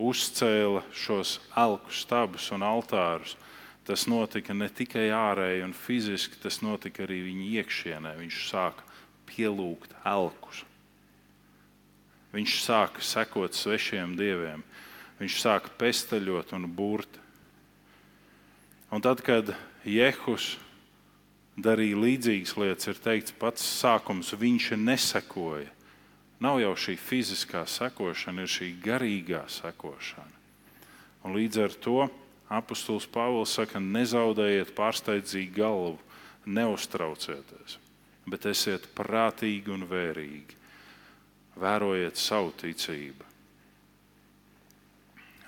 uzcēla 0.00 0.84
šos 0.96 1.38
elku 1.58 1.92
stabus 1.92 2.50
un 2.54 2.64
altārus, 2.64 3.34
tas 3.88 4.06
notika 4.08 4.54
ne 4.56 4.68
tikai 4.68 5.08
ārēji 5.16 5.64
un 5.64 5.74
fiziski, 5.76 6.38
tas 6.40 6.60
notika 6.64 7.04
arī 7.04 7.22
viņa 7.26 7.48
iekšienē. 7.60 8.14
Viņš 8.20 8.42
sāka 8.52 8.86
pielūgt 9.30 9.96
elkus. 10.06 10.62
Viņš 12.30 12.60
sāka 12.62 13.02
sekot 13.02 13.56
svešiem 13.58 14.14
dieviem, 14.18 14.62
viņš 15.18 15.40
sāka 15.42 15.72
pesteļot 15.80 16.54
un 16.54 16.68
burti. 16.70 17.18
Un 18.90 19.02
tad, 19.02 19.22
kad 19.22 19.52
Jehus 19.86 20.56
darīja 21.60 21.98
līdzīgas 22.00 22.56
lietas, 22.58 22.88
ir 22.90 22.98
teikts, 23.02 23.34
pats 23.38 23.62
sākums 23.62 24.32
viņš 24.34 24.72
nesekoja. 24.80 25.68
Nav 26.40 26.58
jau 26.62 26.72
šī 26.74 26.96
fiziskā 26.98 27.66
sekošana, 27.68 28.42
ir 28.42 28.50
šī 28.50 28.70
garīgā 28.82 29.44
sekošana. 29.52 30.38
Un 31.22 31.36
līdz 31.36 31.60
ar 31.62 31.76
to 31.84 31.98
apustulis 32.50 33.06
Pāvils 33.12 33.52
saka, 33.54 33.78
nezaudējiet 33.78 34.72
pārsteidzīgi 34.74 35.52
galvu, 35.58 35.98
neuztraucieties, 36.48 37.76
bet 38.26 38.48
esiet 38.48 38.88
prātīgi 38.96 39.70
un 39.70 39.84
vērīgi. 39.90 40.56
Vērojiet 41.60 42.16
savu 42.16 42.54
ticību, 42.56 43.26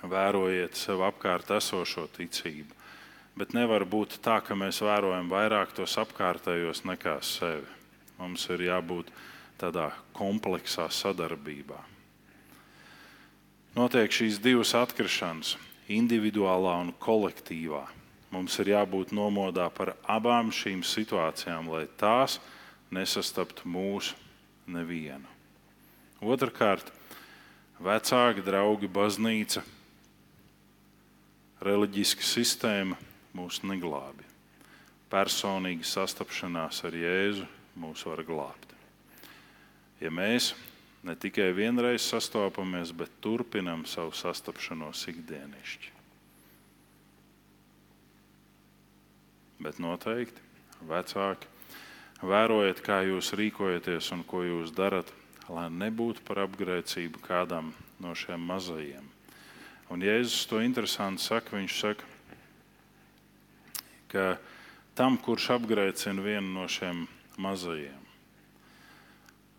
vērojiet 0.07 0.77
sev 0.77 1.01
apkārt 1.07 1.49
esošo 1.57 2.05
ticību. 2.13 2.82
Bet 3.33 3.55
nevar 3.57 3.81
būt 3.89 4.19
tā, 4.21 4.37
ka 4.45 4.53
mēs 4.53 4.83
vērojam 4.85 5.31
vairāk 5.31 5.73
tos 5.73 5.95
apkārtējos 5.97 6.83
nekā 6.85 7.17
sevi. 7.25 7.65
Mums 8.19 8.45
ir 8.53 8.67
jābūt 8.67 9.09
tādā 9.57 9.89
kompleksā 10.13 10.85
sadarbībā. 10.93 11.79
Notiek 13.73 14.13
šīs 14.13 14.37
divas 14.37 14.75
atkrišanas, 14.77 15.55
individuālā 15.89 16.75
un 16.83 16.91
kolektīvā. 17.01 17.81
Mums 18.33 18.57
ir 18.61 18.69
jābūt 18.75 19.13
nomodā 19.17 19.65
par 19.73 19.95
abām 20.09 20.51
šīm 20.53 20.83
situācijām, 20.85 21.71
lai 21.73 21.87
tās 21.97 22.37
nesastaptu 22.93 23.65
mūsu 23.65 24.13
nevienu. 24.69 25.25
Otrakārt, 26.21 26.91
vecāki, 27.81 28.45
draugi, 28.45 28.89
baznīca, 28.93 29.65
reliģiska 31.65 32.29
sistēma 32.29 32.99
mūs 33.37 33.61
neglābi. 33.65 34.25
Personīga 35.13 35.85
sastapšanās 35.85 36.83
ar 36.87 36.97
Jēzu 36.97 37.47
mūs 37.79 38.05
var 38.07 38.23
glābt. 38.25 38.69
Ja 40.01 40.09
mēs 40.13 40.53
ne 41.05 41.15
tikai 41.15 41.51
vienreiz 41.55 42.05
sastopamies, 42.07 42.93
bet 42.95 43.11
turpinam 43.21 43.85
savu 43.85 44.13
sastapšanos 44.15 45.03
ikdienišķi. 45.11 45.91
Bet 49.63 49.79
noteikti 49.79 50.41
vecāki, 50.89 51.47
vērojiet, 52.23 52.81
kā 52.83 53.03
jūs 53.07 53.31
rīkojaties 53.39 54.09
un 54.15 54.23
ko 54.27 54.43
jūs 54.43 54.73
darat, 54.75 55.11
lai 55.51 55.69
nebūtu 55.71 56.23
par 56.27 56.43
apgrēcību 56.47 57.21
kādam 57.23 57.71
no 58.03 58.15
šiem 58.15 58.43
mazajiem. 58.47 59.05
Un 59.91 60.03
Jēzus 60.03 60.47
to 60.49 60.61
interesanti 60.63 61.21
saka. 61.21 61.57
Viņš 61.57 61.79
saka, 61.79 62.07
ka 64.13 64.37
tam, 64.93 65.17
kurš 65.17 65.49
apgrēcina 65.57 66.21
vienu 66.21 66.53
no 66.53 66.67
šiem 66.69 67.07
mazajiem, 67.41 68.01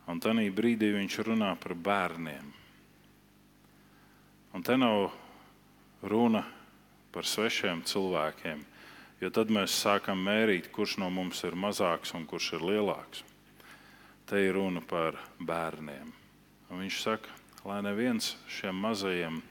un 0.06 0.20
tajā 0.22 0.46
brīdī 0.54 0.92
viņš 0.94 1.18
runā 1.26 1.50
par 1.58 1.74
bērniem. 1.74 2.52
Un 4.54 4.62
te 4.62 4.76
nav 4.78 5.08
runa 6.06 6.44
par 7.10 7.26
svešiem 7.26 7.82
cilvēkiem, 7.82 8.60
jo 9.18 9.30
tad 9.34 9.50
mēs 9.50 9.74
sākam 9.74 10.20
mērīt, 10.22 10.70
kurš 10.70 11.00
no 11.02 11.10
mums 11.10 11.42
ir 11.46 11.56
mazāks 11.58 12.14
un 12.14 12.26
kurš 12.30 12.52
ir 12.58 12.68
lielāks. 12.70 13.24
Te 14.24 14.40
ir 14.40 14.54
runa 14.56 14.80
par 14.80 15.18
bērniem. 15.42 16.12
Un 16.70 16.80
viņš 16.84 17.00
saka, 17.02 17.34
lai 17.66 17.80
neviens 17.84 18.36
šiem 18.48 18.78
mazajiem 18.86 19.42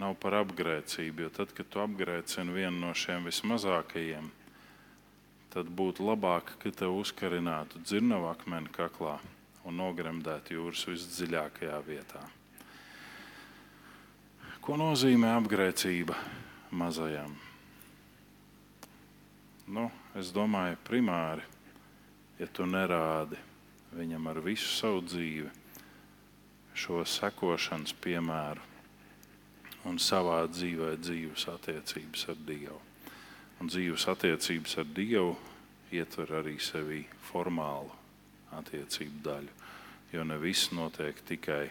nav 0.00 0.16
par 0.20 0.38
apgrēcību, 0.40 1.26
jo 1.26 1.32
tad, 1.34 1.52
kad 1.56 1.68
tu 1.68 1.82
apgrēcini 1.82 2.54
vienu 2.54 2.86
no 2.86 2.92
šiem 2.96 3.28
vismazākajiem, 3.28 4.30
tad 5.52 5.68
būtu 5.68 6.06
labāk, 6.06 6.54
ka 6.62 6.72
te 6.72 6.88
uzkarinātu 6.88 7.82
dzirnavu 7.84 8.30
akmeni 8.30 8.72
kaklā 8.72 9.18
un 9.68 9.76
nogremdētu 9.78 10.56
jūras 10.56 10.86
visdziļākajā 10.88 11.78
vietā. 11.86 12.22
Ko 14.62 14.78
nozīmē 14.78 15.34
apgrēcība 15.36 16.16
mazajam? 16.78 17.34
Nu, 19.72 19.88
es 20.18 20.30
domāju, 20.34 20.78
primāri, 20.86 21.44
ja 22.38 22.46
tu 22.46 22.66
nerādi 22.66 23.38
viņam 23.92 24.28
ar 24.32 24.40
visu 24.42 24.70
savu 24.72 25.02
dzīvi 25.04 25.50
šo 26.74 27.02
sekošanas 27.06 27.92
piemēru 28.02 28.71
un 29.88 29.98
savā 29.98 30.44
dzīvē 30.50 30.94
dzīves 31.00 31.48
attiecības 31.50 32.26
ar 32.30 32.42
Dievu. 32.46 32.78
Un 33.60 33.70
dzīves 33.70 34.06
attiecības 34.10 34.78
ar 34.82 34.90
Dievu 34.94 35.34
ietver 35.92 36.32
arī 36.40 36.56
sevi 36.62 37.02
formālu 37.28 37.90
attiecību 38.56 39.22
daļu, 39.24 39.54
jo 40.12 40.24
ne 40.28 40.38
viss 40.40 40.72
notiek 40.74 41.18
tikai 41.28 41.64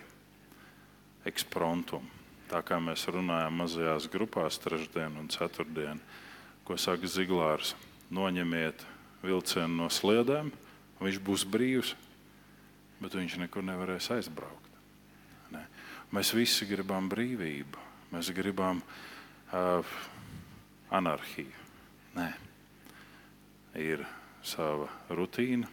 ekspromptum. 1.29 2.07
Tā 2.51 2.59
kā 2.67 2.81
mēs 2.83 3.05
runājām 3.07 3.61
mazajās 3.61 4.09
grupās, 4.11 4.59
trešdien 4.59 5.15
un 5.21 5.29
ceturtdien, 5.31 6.01
ko 6.67 6.75
saka 6.77 7.07
Ziglārs, 7.07 7.75
noņemiet 8.11 8.83
vilcienu 9.23 9.83
no 9.83 9.87
sliedēm, 9.93 10.51
viņš 10.99 11.21
būs 11.23 11.45
brīvs, 11.47 11.93
bet 13.01 13.15
viņš 13.15 13.37
nekur 13.41 13.63
nevarēs 13.65 14.11
aizbraukt. 14.17 14.67
Ne? 15.53 15.63
Mēs 16.11 16.33
visi 16.35 16.67
gribam 16.69 17.07
brīvību, 17.09 17.90
mēs 18.11 18.31
gribam 18.35 18.81
uh, 18.83 19.93
anarhiju. 20.91 21.59
Nē, 22.15 22.27
ir 23.79 24.03
sava 24.43 24.89
rutīna, 25.15 25.69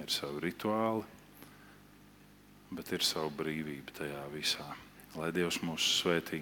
ir 0.00 0.12
savi 0.12 0.40
rituāli, 0.46 1.04
bet 2.72 2.94
ir 2.96 3.04
sava 3.04 3.28
brīvība 3.36 3.98
tajā 4.00 4.22
visā. 4.32 4.68
Lai 5.18 5.28
Dievs 5.36 5.60
mūs 5.60 5.90
svētī, 5.98 6.40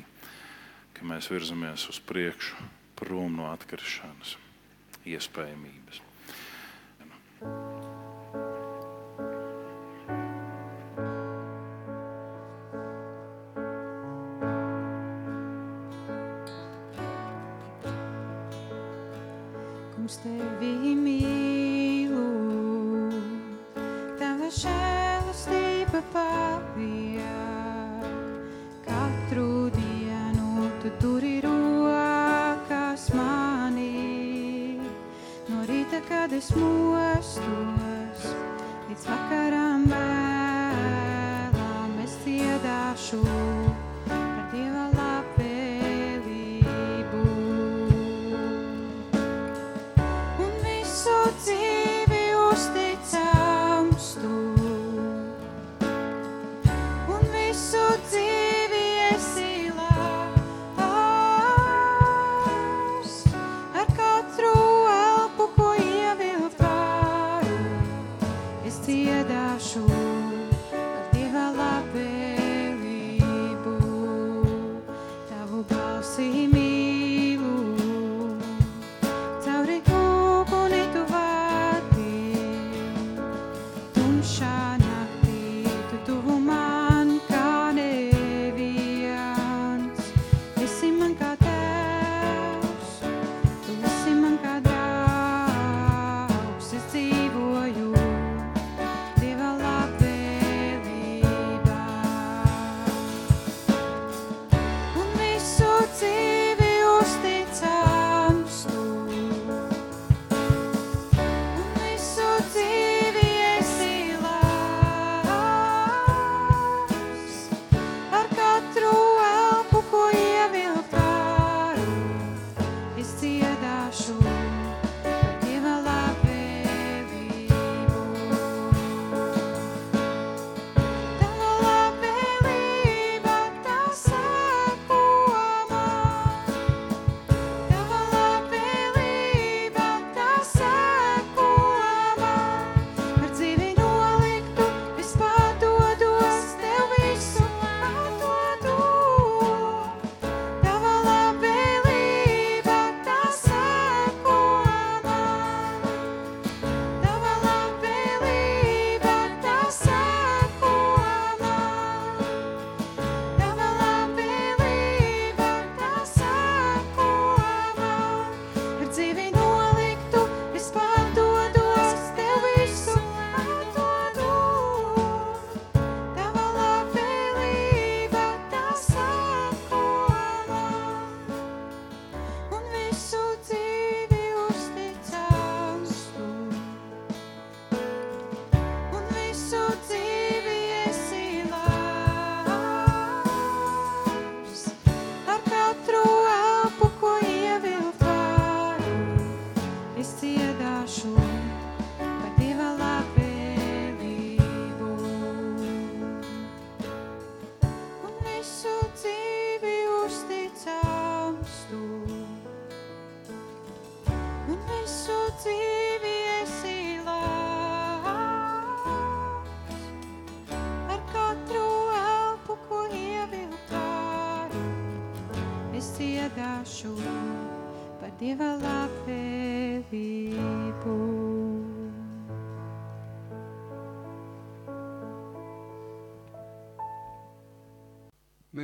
ka 0.94 1.07
mēs 1.11 1.31
virzamies 1.33 1.88
uz 1.90 1.99
priekšu, 2.07 2.70
prom 3.01 3.40
no 3.40 3.51
atkrišanas 3.51 4.37
iespējamības. 5.11 6.05
Kungs, 7.40 7.79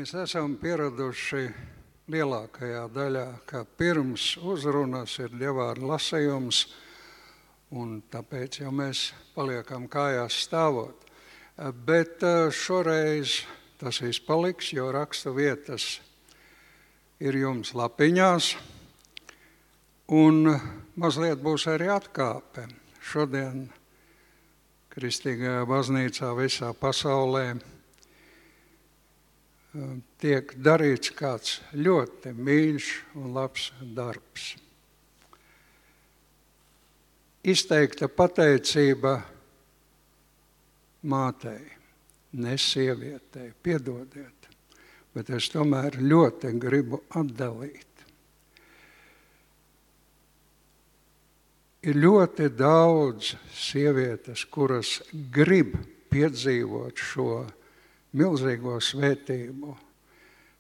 Mēs 0.07 0.29
esam 0.31 0.53
pieraduši 0.55 1.49
lielākajā 2.15 2.85
daļā, 2.95 3.25
ka 3.43 3.65
pirms 3.67 4.37
uzrunas 4.39 5.17
ir 5.19 5.35
dievvvārdu 5.35 5.89
lasījums, 5.91 6.61
un 7.75 7.97
tāpēc 8.13 8.61
jau 8.61 8.71
mēs 8.71 9.09
paliekam 9.35 9.89
kājās 9.91 10.39
stāvot. 10.47 11.03
Bet 11.91 12.23
eh, 12.23 12.55
šoreiz 12.55 13.41
tas 13.83 13.99
viss 13.99 14.23
paliks, 14.23 14.71
jo 14.79 14.87
raksta 14.95 15.35
vietas 15.35 15.97
ir 17.19 17.43
jums 17.43 17.75
lapiņās, 17.75 18.55
un 20.15 20.53
mazliet 20.95 21.43
būs 21.43 21.67
arī 21.75 21.91
atkāpe. 21.99 22.69
Šodien 23.03 23.73
Kristīgajā 24.95 25.67
baznīcā 25.67 26.37
visā 26.39 26.71
pasaulē 26.79 27.57
tiek 30.23 30.53
darīts 30.63 31.13
kāds 31.17 31.59
ļoti 31.75 32.33
mīļš 32.37 32.91
un 33.21 33.33
labs 33.37 33.71
darbs. 33.97 34.55
Izteikta 37.47 38.09
pateicība 38.11 39.21
mātei, 41.07 41.63
ne 42.43 42.57
sievietei, 42.59 43.53
piedodiet, 43.63 44.49
bet 45.15 45.31
es 45.31 45.51
tomēr 45.53 46.01
ļoti 46.03 46.51
gribu 46.61 47.05
atdalīt. 47.15 47.85
Ir 51.87 52.01
ļoti 52.03 52.49
daudz 52.51 53.37
sievietes, 53.55 54.43
kuras 54.51 54.97
grib 55.31 55.77
piedzīvot 56.11 56.99
šo 56.99 57.45
milzīgo 58.17 58.79
svētību. 58.83 59.75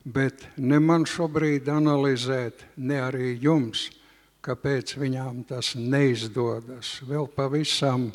Bet 0.06 0.44
ne 0.62 0.78
man 0.78 1.06
šobrīd 1.08 1.66
analizēt, 1.72 2.62
ne 2.76 3.00
arī 3.02 3.32
jums, 3.42 3.88
kāpēc 4.46 4.94
viņām 5.00 5.42
tas 5.48 5.72
neizdodas. 5.74 7.00
Vēl 7.08 7.26
pavisam 7.34 8.12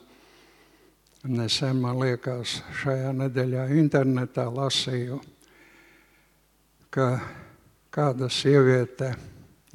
nesen, 1.27 1.82
man 1.84 1.99
liekas, 1.99 2.62
šajā 2.80 3.12
nedēļā 3.17 3.67
internetā 3.82 4.47
lasīju, 4.47 5.19
ka 6.91 7.10
kāda 7.91 8.32
sieviete 8.32 9.12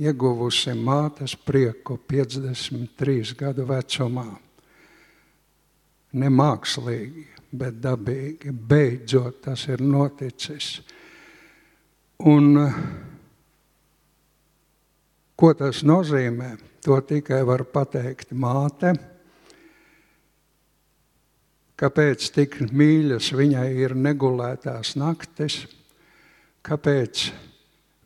ieguvusi 0.00 0.72
mātes 0.76 1.36
prieku 1.36 1.98
53 2.08 3.36
gadu 3.36 3.68
vecumā, 3.68 4.28
nemākslīgi 6.16 7.35
bet 7.52 7.80
dabīgi. 7.82 8.52
Beidzot 8.52 9.42
tas 9.44 9.66
ir 9.68 9.82
noticis. 9.84 10.80
Un, 12.26 12.56
ko 15.36 15.52
tas 15.58 15.82
nozīmē? 15.86 16.54
To 16.86 17.00
tikai 17.02 17.42
var 17.46 17.64
pateikt 17.66 18.32
māte. 18.32 18.94
Kāpēc 21.76 22.30
tik 22.32 22.60
mīļas 22.72 23.32
viņai 23.36 23.66
ir 23.82 23.92
negulētās 23.98 24.94
naktis? 24.96 25.58
Kāpēc 26.64 27.26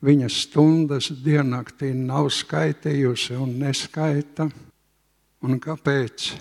viņas 0.02 0.38
stundas 0.46 1.10
diennaktī 1.22 1.92
nav 1.94 2.32
skaitījusi 2.34 3.36
un 3.38 3.54
neskaita? 3.60 4.48
Un 5.46 5.60
kāpēc? 5.62 6.32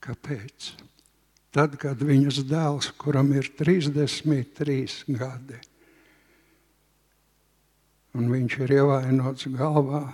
Kāpēc? 0.00 0.70
Tad, 1.50 1.74
kad 1.82 2.00
viņas 2.06 2.44
dēls, 2.46 2.92
kuram 3.00 3.32
ir 3.34 3.48
33 3.58 5.16
gadi, 5.18 5.58
un 8.14 8.30
viņš 8.30 8.56
ir 8.62 8.74
ievainots 8.78 9.48
galvā, 9.56 10.04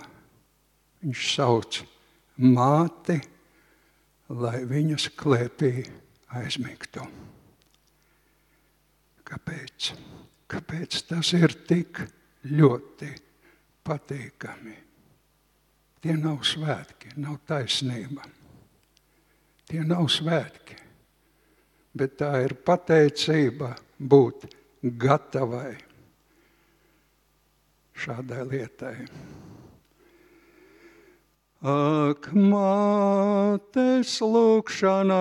viņš 1.05 1.25
sauc 1.35 1.79
māti, 2.41 3.19
lai 4.33 4.63
viņas 4.67 5.07
klēpī 5.17 5.71
aizmigtu. 6.35 7.05
Kāpēc? 9.27 9.91
Kāpēc 10.47 11.01
tas 11.09 11.33
ir 11.35 11.53
tik 11.67 12.01
ļoti 12.49 13.11
patīkami? 13.85 14.75
Tie 16.01 16.15
nav 16.15 16.43
svētki, 16.47 17.13
nav 17.19 17.41
taisnība. 17.49 18.23
Tie 19.67 19.81
nav 19.83 20.05
svētki, 20.07 20.77
bet 21.97 22.13
tā 22.21 22.29
ir 22.45 22.53
pateicība 22.63 23.73
būt 23.99 24.45
gatavai 25.03 25.75
šādai 27.97 28.45
lietai. 28.47 28.93
Ak, 31.67 32.29
mātes 32.31 34.13
lūkšanās, 34.21 35.17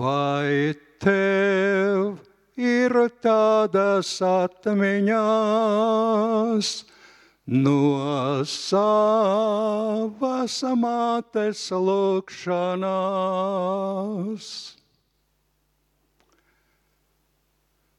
vai 0.00 0.72
tev 1.02 2.27
ir 2.58 2.90
tādas 3.22 4.10
atmiņās 4.26 5.10
no 7.54 8.42
savas 8.50 10.58
mātes 10.82 11.62
lūkšanās. 11.70 12.74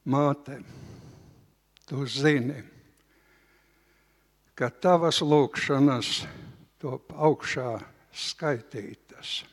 Māte, 0.09 0.57
tu 1.87 2.03
zini, 2.09 2.63
ka 4.59 4.67
tavas 4.69 5.21
lūkšanas 5.23 6.25
top 6.81 7.13
augšā 7.15 7.79
skaitītas, 8.11 9.43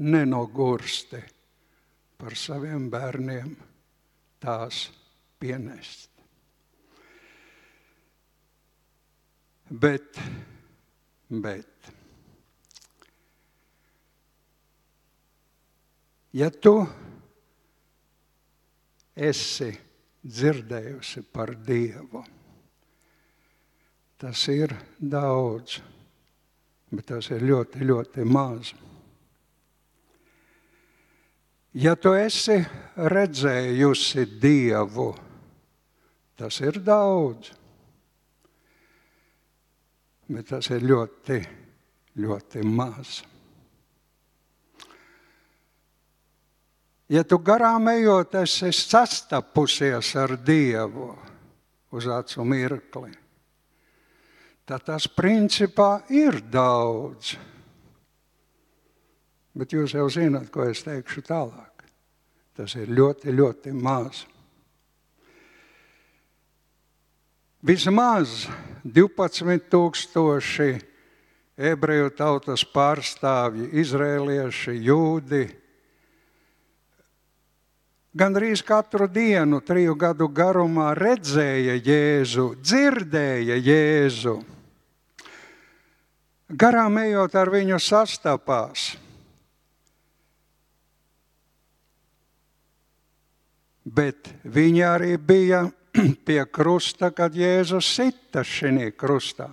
nenogursti 0.00 1.20
par 2.20 2.36
saviem 2.38 2.90
bērniem 2.92 3.69
tās 4.40 4.88
pienest. 5.40 6.08
Bet, 9.70 10.18
bet, 11.30 11.90
ja 16.34 16.48
tu 16.50 16.74
esi 19.14 19.70
dzirdējusi 20.26 21.22
par 21.30 21.54
Dievu, 21.54 22.24
tas 24.20 24.42
ir 24.50 24.74
daudz, 24.98 25.78
bet 26.90 27.06
tas 27.14 27.30
ir 27.30 27.46
ļoti, 27.46 27.86
ļoti 27.86 28.26
maz. 28.26 28.74
Ja 31.70 31.92
tu 31.94 32.10
esi 32.18 32.56
redzējusi 32.98 34.24
Dievu, 34.42 35.12
tas 36.34 36.56
ir 36.64 36.80
daudz, 36.82 37.52
bet 40.26 40.48
tas 40.50 40.66
ir 40.74 40.82
ļoti, 40.82 41.36
ļoti 42.18 42.64
maz. 42.66 43.20
Ja 47.10 47.22
tu 47.22 47.38
garām 47.38 47.86
ejot, 47.94 48.34
esi 48.42 48.72
sastapusies 48.74 50.10
ar 50.18 50.34
Dievu 50.42 51.12
uz 51.94 52.10
acu 52.10 52.48
mirkli, 52.50 53.14
tad 54.66 54.88
tas 54.90 55.06
principā 55.06 56.00
ir 56.10 56.42
daudz. 56.50 57.36
Bet 59.54 59.72
jūs 59.74 59.94
jau 59.96 60.06
zināt, 60.12 60.50
ko 60.54 60.68
es 60.70 60.84
teikšu 60.86 61.24
tālāk. 61.26 61.84
Tas 62.54 62.74
ir 62.78 62.90
ļoti, 62.92 63.32
ļoti 63.34 63.72
maz. 63.74 64.26
Vismaz 67.66 68.46
12,000 68.84 70.80
ebreju 71.60 72.10
tautas 72.16 72.64
pārstāvji, 72.64 73.68
izrēlieši, 73.82 74.76
jūdi. 74.86 75.42
Gan 78.16 78.34
arī 78.34 78.54
katru 78.66 79.06
dienu, 79.06 79.60
triju 79.62 79.94
gadu 79.94 80.28
garumā, 80.28 80.94
redzēja 80.98 81.76
Jēzu, 81.78 82.56
dzirdēja 82.58 83.60
Jēzu. 83.60 84.40
Garām 86.50 86.98
ejot 86.98 87.34
ar 87.38 87.50
viņu 87.52 87.78
sastapās 87.78 88.96
bet 93.90 94.30
viņi 94.44 94.82
arī 94.86 95.16
bija 95.18 95.64
pie 96.26 96.44
krusta, 96.46 97.10
kad 97.10 97.34
Jēzus 97.34 97.88
sita 97.96 98.44
šī 98.46 98.92
krustā. 98.98 99.50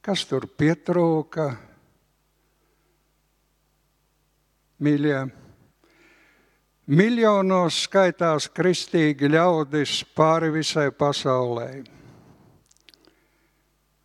Kas 0.00 0.24
tur 0.24 0.46
pietrūka? 0.48 1.50
Mīļie, 4.80 5.18
miljonos 6.88 7.82
skaitās 7.84 8.46
kristīgi 8.48 9.28
ļaudis 9.28 9.98
pāri 10.16 10.48
visai 10.54 10.86
pasaulē, 10.88 11.68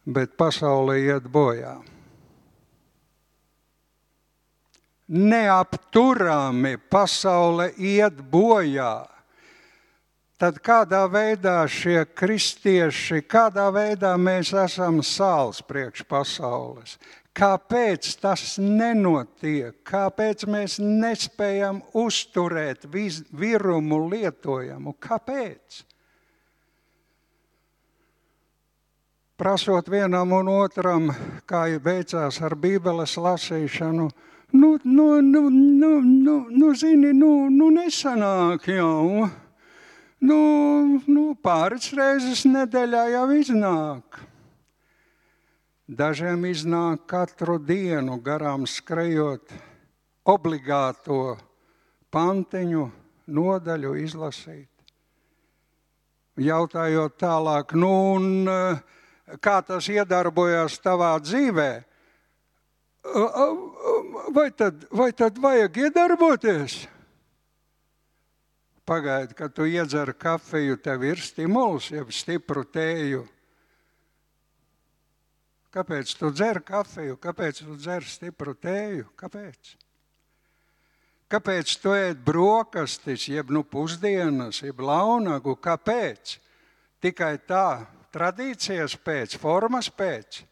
bet 0.03 0.35
pasaulē 0.35 0.99
iet 0.99 1.31
bojā. 1.31 1.77
Neapturami 5.07 6.77
pasaule 6.89 7.69
iet 7.77 8.23
bojā 8.31 9.05
tad 10.41 10.57
kādā 10.59 11.05
veidā 11.11 11.63
šie 11.71 12.03
kristieši, 12.17 13.21
kādā 13.29 13.69
veidā 13.73 14.15
mēs 14.19 14.51
esam 14.65 15.01
sāls 15.05 15.61
priekš 15.65 16.03
pasaules? 16.09 16.97
Kāpēc 17.35 18.13
tas 18.23 18.55
nenotiek? 18.61 19.81
Kāpēc 19.83 20.45
mēs 20.47 20.77
nespējam 20.79 21.81
uzturēt 21.91 22.85
virumu 22.87 24.05
lietojamu? 24.07 24.95
Kāpēc? 25.03 25.81
Prasot 29.35 29.89
vienam 29.91 30.31
un 30.31 30.47
otram, 30.47 31.09
kā 31.43 31.65
veicās 31.83 32.39
ar 32.39 32.55
Bībeles 32.55 33.17
lasīšanu, 33.19 34.07
nu, 34.55 34.77
nu, 34.83 35.07
nu, 35.21 35.49
nu, 35.49 35.91
nu, 35.99 36.35
nu 36.49 36.73
zini, 36.73 37.11
nu, 37.13 37.49
nu 37.49 37.69
nesanāk 37.75 38.69
jau. 38.71 39.27
Nu, 40.25 40.39
nu, 41.05 41.23
pāris 41.43 41.91
reizes 41.93 42.45
nedēļā 42.47 43.03
jau 43.13 43.27
iznāk. 43.35 44.21
Dažiem 45.85 46.47
iznāk 46.49 47.03
katru 47.05 47.59
dienu 47.61 48.17
garām 48.25 48.65
skrejot 48.65 49.51
obligāto 50.25 51.35
pantiņu 52.09 52.87
nodaļu 53.27 53.91
izlasīt. 54.01 54.71
Jautājot 56.41 57.19
tālāk, 57.21 57.75
nu, 57.77 57.91
un, 58.15 58.49
kā 59.39 59.59
tas 59.67 59.87
iedarbojas 59.93 60.79
tavā 60.83 61.13
dzīvē, 61.21 61.69
vai 64.33 64.49
tad, 64.51 64.87
vai 64.91 65.11
tad 65.13 65.37
vajag 65.37 65.77
iedarboties? 65.77 66.87
Pagaidi, 68.85 69.33
kad 69.33 69.53
tu 69.53 69.65
iedzer 69.65 70.13
kafiju, 70.13 70.77
tev 70.77 71.03
ir 71.03 71.21
stimuls, 71.21 71.89
jeb 71.89 72.11
stipru 72.13 72.65
tēju. 72.69 73.23
Kāpēc 75.73 76.13
tu 76.19 76.29
dzer 76.31 76.61
kafiju? 76.63 77.17
Kāpēc 77.19 77.63
tu 77.65 77.75
dzer 77.81 78.05
stipru 78.07 78.53
tēju? 78.53 79.09
Kāpēc? 79.17 79.73
Kāpēc 81.33 81.73
tu 81.81 81.95
ēd 81.97 82.21
brokastis, 82.21 83.25
jeb 83.27 83.49
nu 83.49 83.63
pusdienas, 83.65 84.61
jeb 84.61 84.79
launagu? 84.85 85.57
Kāpēc? 85.57 86.37
Tikai 87.01 87.33
tā, 87.49 87.87
tradīcijas 88.13 88.95
pēc, 89.01 89.35
formas 89.41 89.89
pēc, 89.89 90.43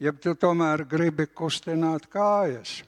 jeb 0.00 0.20
tu 0.22 0.32
tomēr 0.34 0.86
gribi 0.88 1.26
kustināt 1.28 2.08
kājas. 2.12 2.80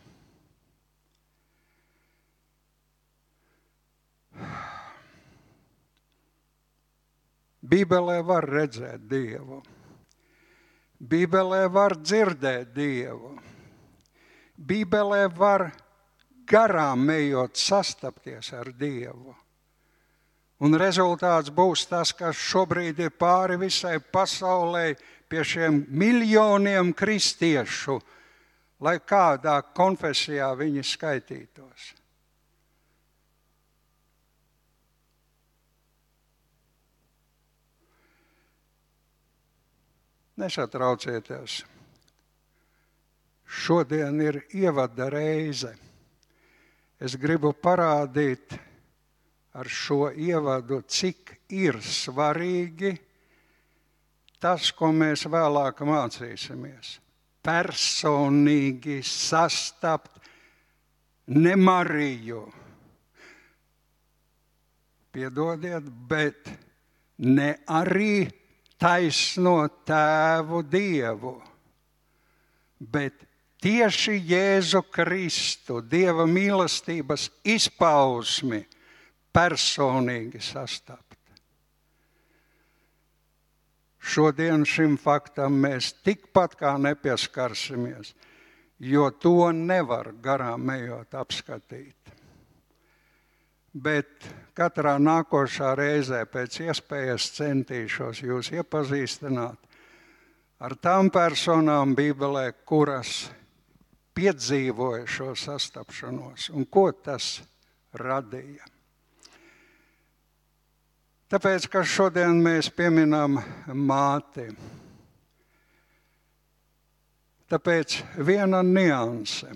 Bībelē 7.62 8.18
var 8.26 8.48
redzēt 8.48 9.04
Dievu. 9.08 9.60
Bībelē 10.98 11.66
var 11.72 11.94
dzirdēt 12.00 12.72
Dievu. 12.74 13.36
Bībelē 14.56 15.28
var 15.36 15.68
garām 16.48 17.08
ejot, 17.10 17.56
sastapties 17.56 18.52
ar 18.56 18.72
Dievu. 18.74 19.36
Un 20.62 20.76
rezultāts 20.78 21.50
būs 21.50 21.88
tas, 21.90 22.12
kas 22.14 22.38
šobrīd 22.38 23.00
ir 23.02 23.14
pāri 23.18 23.56
visai 23.58 23.96
pasaulē, 23.98 24.92
pie 25.32 25.40
šiem 25.48 25.78
miljoniem 25.88 26.90
kristiešu, 26.92 27.94
lai 28.84 28.98
kādā 29.00 29.54
konfesijā 29.72 30.50
viņi 30.58 30.82
skaitītos. 30.84 31.86
Nesatraucieties. 40.42 41.62
Šodien 43.48 44.20
ir 44.20 44.42
ievada 44.52 45.06
reize. 45.12 45.70
Es 47.00 47.16
gribu 47.16 47.54
parādīt 47.56 48.52
ar 49.56 49.68
šo 49.68 50.10
ievadu, 50.12 50.82
cik 50.84 51.34
ir 51.56 51.80
svarīgi 51.80 52.92
tas, 54.42 54.72
ko 54.74 54.90
mēs 54.94 55.26
vēlāk 55.30 55.84
mācīsimies. 55.86 56.96
Personīgi 57.42 59.00
sastapt 59.06 60.18
ne 61.34 61.54
Mariju, 61.58 62.42
piedodiet, 65.14 65.88
bet 66.08 66.50
ne 67.22 67.50
arī 67.70 68.26
taisno 68.82 69.56
tēvu 69.86 70.62
dievu, 70.66 71.34
bet 72.78 73.26
tieši 73.62 74.18
Jēzu 74.26 74.82
Kristu, 74.90 75.80
Dieva 75.86 76.26
mīlestības 76.26 77.28
izpausmi 77.46 78.64
personīgi 79.34 80.42
sastapt. 80.42 81.11
Šodien 84.02 84.66
šim 84.66 84.96
faktam 84.98 85.60
mēs 85.62 85.92
tikpat 86.02 86.56
kā 86.58 86.74
nepieskarsimies, 86.82 88.14
jo 88.82 89.10
to 89.22 89.52
nevar 89.54 90.10
garām 90.24 90.70
ejot 90.74 91.14
apskatīt 91.14 92.02
bet 93.72 94.28
katrā 94.56 94.98
nākošā 95.00 95.72
reizē 95.78 96.22
pēc 96.28 96.60
iespējas 96.68 97.30
centīšos 97.38 98.20
jūs 98.22 98.52
iepazīstināt 98.52 99.70
ar 100.62 100.76
tām 100.76 101.10
personām 101.10 101.96
Bībelē, 101.96 102.52
kuras 102.68 103.30
piedzīvoja 104.14 105.08
šo 105.08 105.32
sastapšanos 105.34 106.50
un 106.52 106.68
ko 106.68 106.90
tas 106.92 107.40
radīja. 107.96 108.71
Tāpēc, 111.32 111.64
ka 111.72 111.80
šodien 111.80 112.42
mēs 112.44 112.66
pieminam 112.76 113.38
māti, 113.72 114.50
tāpēc 117.48 117.94
viena 118.20 118.60
nianse 118.60 119.48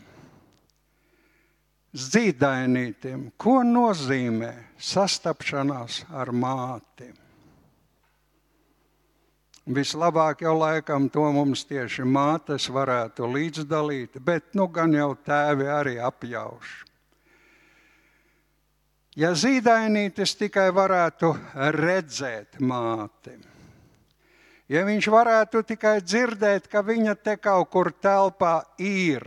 zīdainītiem, 1.93 3.27
ko 3.37 3.59
nozīmē 3.61 4.55
sastapšanās 4.89 6.07
ar 6.16 6.33
māti. 6.33 7.11
Vislabāk 9.66 10.47
jau 10.47 10.57
laikam 10.57 11.11
to 11.12 11.29
mums 11.37 11.68
tieši 11.68 12.09
mātes 12.09 12.70
varētu 12.72 13.29
līdzdalīt, 13.37 14.16
bet 14.24 14.57
nu 14.57 14.70
gan 14.72 14.97
jau 14.97 15.12
tēvi 15.29 15.68
arī 15.77 15.99
apjauš. 16.01 16.87
Ja 19.16 19.30
zīdainītis 19.32 20.34
tikai 20.36 20.66
varētu 20.76 21.30
redzēt 21.72 22.58
māti, 22.60 23.32
ja 24.68 24.82
viņš 24.84 25.08
varētu 25.08 25.62
tikai 25.70 26.02
dzirdēt, 26.04 26.68
ka 26.68 26.82
viņa 26.84 27.14
te 27.24 27.38
kaut 27.40 27.70
kur 27.72 27.94
telpā 27.96 28.58
ir, 28.76 29.24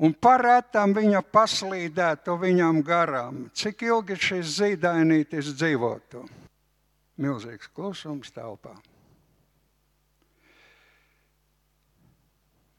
un 0.00 0.16
parētam 0.16 0.96
viņa 0.96 1.20
paslīdētu 1.28 2.38
viņam 2.40 2.80
garām. 2.88 3.44
Cik 3.52 3.84
ilgi 3.84 4.16
šis 4.16 4.56
zīdainītis 4.62 5.52
dzīvotu? 5.58 6.24
Milzīgs 7.20 7.68
klusums 7.76 8.32
telpā. 8.32 8.72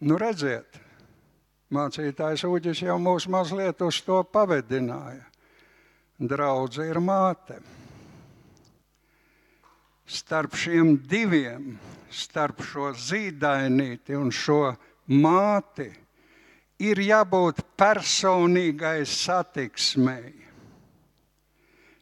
Nu, 0.01 0.18
redziet, 0.18 0.82
mācītājs 1.74 2.45
Uģis 2.49 2.86
jau 2.89 2.97
mūs 3.01 3.30
mazliet 3.30 3.86
uz 3.86 4.01
to 4.05 4.24
pavedināja. 4.34 5.27
Draudze 6.18 6.88
ir 6.89 6.97
māte. 6.97 7.59
Starp 10.07 10.55
šiem 10.57 10.95
diviem, 11.05 11.76
starp 12.09 12.63
šo 12.65 12.89
zīdainīti 12.97 14.18
un 14.18 14.32
šo 14.34 14.72
māti, 15.13 15.91
ir 16.82 17.01
jābūt 17.05 17.61
personīgai 17.78 19.05
satiksmei. 19.05 20.34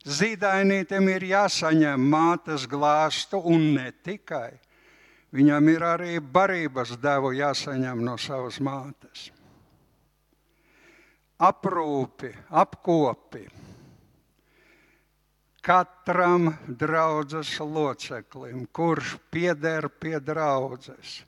Zīdainītam 0.06 1.12
ir 1.12 1.28
jāsaņem 1.34 2.08
mātes 2.08 2.70
glāstu 2.72 3.42
un 3.42 3.68
ne 3.76 3.90
tikai. 4.06 4.54
Viņam 5.36 5.74
ir 5.74 5.84
arī 5.84 6.16
barības 6.24 6.96
devu 7.04 7.34
jāsaņem 7.36 8.06
no 8.06 8.16
savas 8.16 8.62
mātes. 8.64 9.28
Aprūpi, 11.44 12.32
apkopi 12.56 13.48
katram 15.66 16.52
draudzes 16.68 17.58
loceklim, 17.60 18.68
kurš 18.70 19.18
pieder 19.34 19.90
pie 19.90 20.20
draudzes 20.22 21.24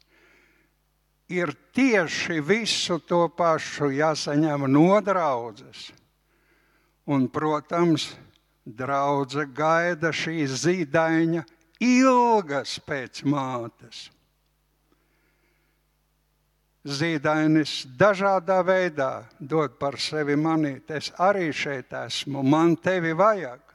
ir 1.27 1.53
tieši 1.73 2.39
visu 2.41 2.99
to 2.99 3.27
pašu 3.29 3.91
jāsaņem 3.91 4.67
no 4.71 4.99
draudzes. 5.03 5.91
Un, 7.07 7.27
protams, 7.31 8.13
draudzene 8.65 9.47
gaida 9.55 10.11
šī 10.11 10.43
zīdaiņa 10.51 11.43
ilgas 11.83 12.77
pēc 12.83 13.23
mātes. 13.27 14.07
Zīdainis 16.87 17.81
dažādā 17.99 18.61
veidā 18.63 19.27
dod 19.39 19.75
par 19.79 19.99
sevi 19.99 20.37
manīt. 20.39 20.87
Es 20.91 21.11
arī 21.19 21.49
šeit 21.51 21.91
esmu, 21.91 22.43
man 22.43 22.77
tevi 22.79 23.11
vajag. 23.11 23.66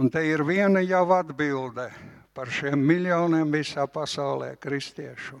Un 0.00 0.08
te 0.08 0.22
ir 0.24 0.40
viena 0.48 0.80
jau 0.80 1.04
atbilde 1.12 1.90
par 2.32 2.48
šiem 2.48 2.80
miljoniem 2.88 3.50
visā 3.52 3.84
pasaulē 3.84 4.54
kristiešu. 4.56 5.36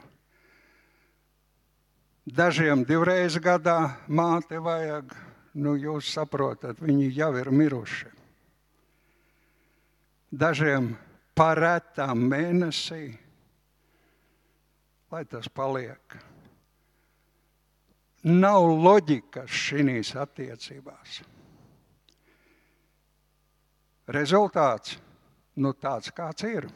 Dažiem 2.28 2.82
divreiz 2.84 3.38
gadā 3.40 3.94
māte 4.12 4.60
vajag, 4.60 5.14
nu 5.64 5.72
jūs 5.80 6.10
saprotat, 6.12 6.76
viņi 6.76 7.08
jau 7.16 7.30
ir 7.40 7.48
miruši. 7.48 8.10
Dažiem 10.30 10.92
parētām 11.34 12.28
mēnesī, 12.28 13.06
lai 15.10 15.24
tas 15.24 15.48
paliek. 15.48 16.20
Nav 18.28 18.68
loģikas 18.84 19.48
šīs 19.48 20.12
attiecībās. 20.20 21.22
Rezultāts 24.10 24.96
nu, 25.60 25.72
tāds, 25.76 26.10
kāds 26.14 26.46
ir. 26.48 26.66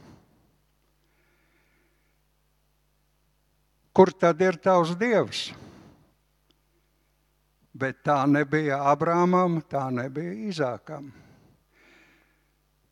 Kur 3.95 4.11
tad 4.18 4.41
ir 4.43 4.59
tavs 4.62 4.95
dievs? 4.99 5.49
Bet 7.74 8.03
tā 8.07 8.20
nebija 8.30 8.80
Abrāmam, 8.91 9.61
tā 9.70 9.89
nebija 9.91 10.35
Izākam. 10.51 11.11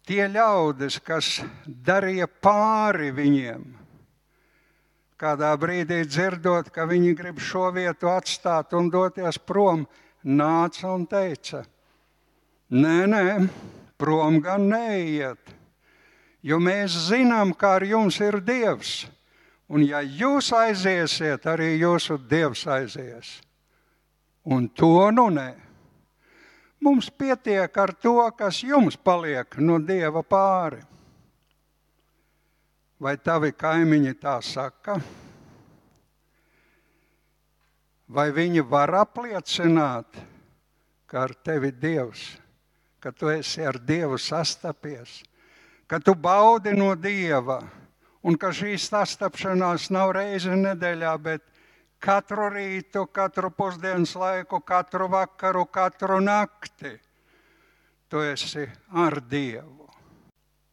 Tie 0.03 0.24
ļaudis, 0.26 0.99
kas 1.07 1.36
darīja 1.66 2.26
pāri 2.26 3.12
viņiem, 3.14 3.66
kādā 5.14 5.53
brīdī 5.55 6.01
dzirdot, 6.09 6.72
ka 6.74 6.88
viņi 6.90 7.12
grib 7.18 7.38
šo 7.38 7.68
vietu 7.74 8.11
atstāt 8.11 8.74
un 8.74 8.90
doties 8.90 9.38
prom, 9.38 9.86
nāca 10.26 10.90
un 10.90 11.07
teica: 11.07 11.62
Nē, 12.74 12.97
nē, 13.07 13.22
prom 14.03 14.40
gan 14.42 14.66
neiet, 14.66 15.53
jo 16.42 16.59
mēs 16.59 16.96
zinām, 17.07 17.53
kā 17.55 17.76
ar 17.78 17.84
jums 17.86 18.18
ir 18.18 18.40
Dievs. 18.42 19.05
Un 19.70 19.84
ja 19.86 20.03
jūs 20.03 20.50
aiziesiet, 20.59 21.46
arī 21.46 21.76
jūsu 21.78 22.18
Dievs 22.28 22.66
aizies. 22.66 23.36
Un 24.42 24.66
to 24.74 25.07
nu 25.14 25.28
nē. 25.30 25.53
Mums 26.82 27.12
pietiek 27.14 27.78
ar 27.78 27.94
to, 27.94 28.18
kas 28.34 28.59
jums 28.66 28.98
paliek 28.98 29.55
no 29.62 29.78
Dieva 29.78 30.24
pāri. 30.26 30.82
Vai 32.98 33.14
tavi 33.22 33.55
kaimiņi 33.55 34.18
tā 34.18 34.34
saka? 34.42 34.98
Vai 38.11 38.28
viņi 38.34 38.66
var 38.66 38.90
apliecināt, 38.98 40.18
ka 41.07 41.28
ar 41.28 41.38
tevi 41.46 41.70
Dievs 41.70 42.41
ka 43.03 43.11
tu 43.12 43.30
esi 43.32 43.64
ar 43.66 43.80
Dievu 43.82 44.18
sastapies, 44.18 45.22
ka 45.90 45.98
tu 45.98 46.14
baudi 46.14 46.72
no 46.76 46.94
Dieva 46.94 47.59
un 48.22 48.38
ka 48.38 48.53
šī 48.55 48.76
sastapšanās 48.78 49.90
nav 49.90 50.14
reize 50.14 50.55
nedēļā, 50.55 51.14
bet 51.18 51.42
katru 52.03 52.48
rītu, 52.55 53.07
katru 53.11 53.50
pusdienas 53.50 54.14
laiku, 54.18 54.61
katru 54.62 55.09
vakaru, 55.11 55.66
katru 55.66 56.20
nakti. 56.22 56.94
Tu 58.11 58.22
esi 58.28 58.66
ar 58.92 59.18
Dievu. 59.24 59.88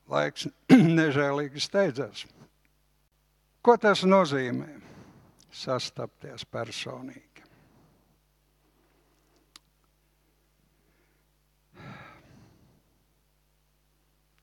Laiks 0.10 0.48
nežēlīgi 1.00 1.62
steidzas. 1.62 2.26
Ko 3.62 3.78
tas 3.78 4.06
nozīmē? 4.06 4.70
Sastapties 5.50 6.46
personīgi. 6.46 7.29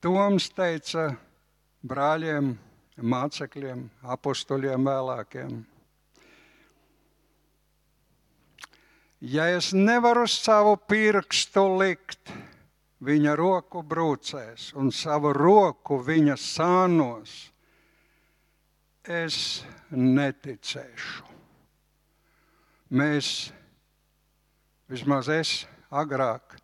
Toms 0.06 0.44
teica 0.54 1.08
brāļiem, 1.82 2.52
mācekļiem, 3.10 3.80
apstuļiem 4.14 4.84
vēlākiem. 4.86 5.54
Ja 9.34 9.48
es 9.50 9.72
nevaru 9.74 10.28
savu 10.30 10.76
pirkstu 10.78 11.64
likt 11.80 12.30
viņa 13.02 13.34
roku 13.40 13.82
brūcēs 13.82 14.68
un 14.78 14.92
savu 14.94 15.32
roku 15.34 15.98
viņa 16.06 16.36
sānos, 16.38 17.32
es 19.02 19.40
neticēšu. 19.90 21.26
Mēs, 22.94 23.32
vismaz 24.86 25.32
es 25.34 25.56
agrāk, 25.90 26.60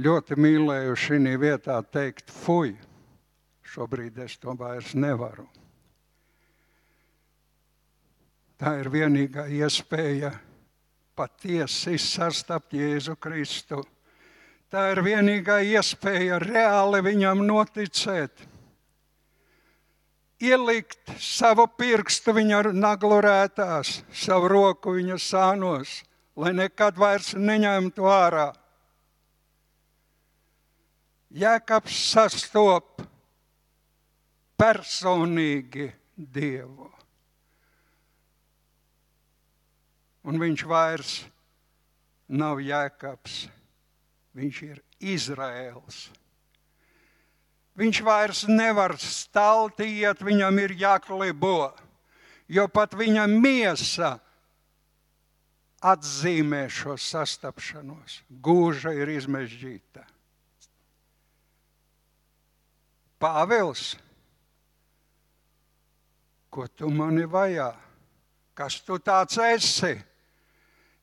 ļoti 0.00 0.36
mīlēju 0.40 0.96
šī 0.96 1.36
vietā 1.40 1.78
teikt, 1.92 2.30
fuj, 2.30 2.74
šobrīd 3.62 4.18
es 4.24 4.38
to 4.38 4.54
vairs 4.58 4.94
nevaru. 4.94 5.46
Tā 8.60 8.74
ir 8.82 8.90
vienīgā 8.92 9.46
iespēja 9.56 10.34
patiesi 11.16 11.96
sastapt 11.96 12.74
Jēzu 12.76 13.16
Kristu. 13.16 13.80
Tā 14.70 14.90
ir 14.92 15.00
vienīgā 15.02 15.62
iespēja 15.64 16.38
reāli 16.42 17.00
viņam 17.02 17.40
noticēt. 17.46 18.46
Ielikt 20.40 21.16
savu 21.20 21.66
pirkstu 21.76 22.32
viņa 22.36 22.62
naglurētās, 22.72 24.02
savu 24.12 24.48
roku 24.48 24.94
viņa 24.96 25.18
sānos, 25.20 25.98
lai 26.36 26.52
nekad 26.56 26.96
vairs 27.00 27.34
neņemtu 27.36 28.08
ārā. 28.08 28.50
Jēkabs 31.30 31.94
sastop 32.10 33.04
personīgi 34.58 35.86
Dievu. 36.18 36.88
Un 40.26 40.40
viņš 40.42 40.64
vairs 40.68 41.12
nav 42.28 42.58
Jēkabs, 42.60 43.44
viņš 44.36 44.58
ir 44.66 44.82
Izraēls. 45.00 46.08
Viņš 47.78 48.02
vairs 48.04 48.42
nevar 48.50 48.98
staltīt, 48.98 50.20
viņam 50.26 50.58
ir 50.66 50.74
jāklibo, 50.82 51.70
jo 52.50 52.66
pat 52.68 52.98
viņa 52.98 53.30
miesa 53.30 54.16
atzīmē 55.80 56.66
šo 56.68 56.98
sastapšanos. 57.00 58.20
Gūža 58.28 58.92
ir 58.98 59.14
izmežģīta. 59.14 60.09
Pāvils, 63.20 63.98
ko 66.48 66.64
tu 66.72 66.88
mani 66.88 67.26
vajā? 67.28 67.68
Kas 68.56 68.78
tu 68.80 68.96
tāds 68.96 69.36
esi? 69.44 69.92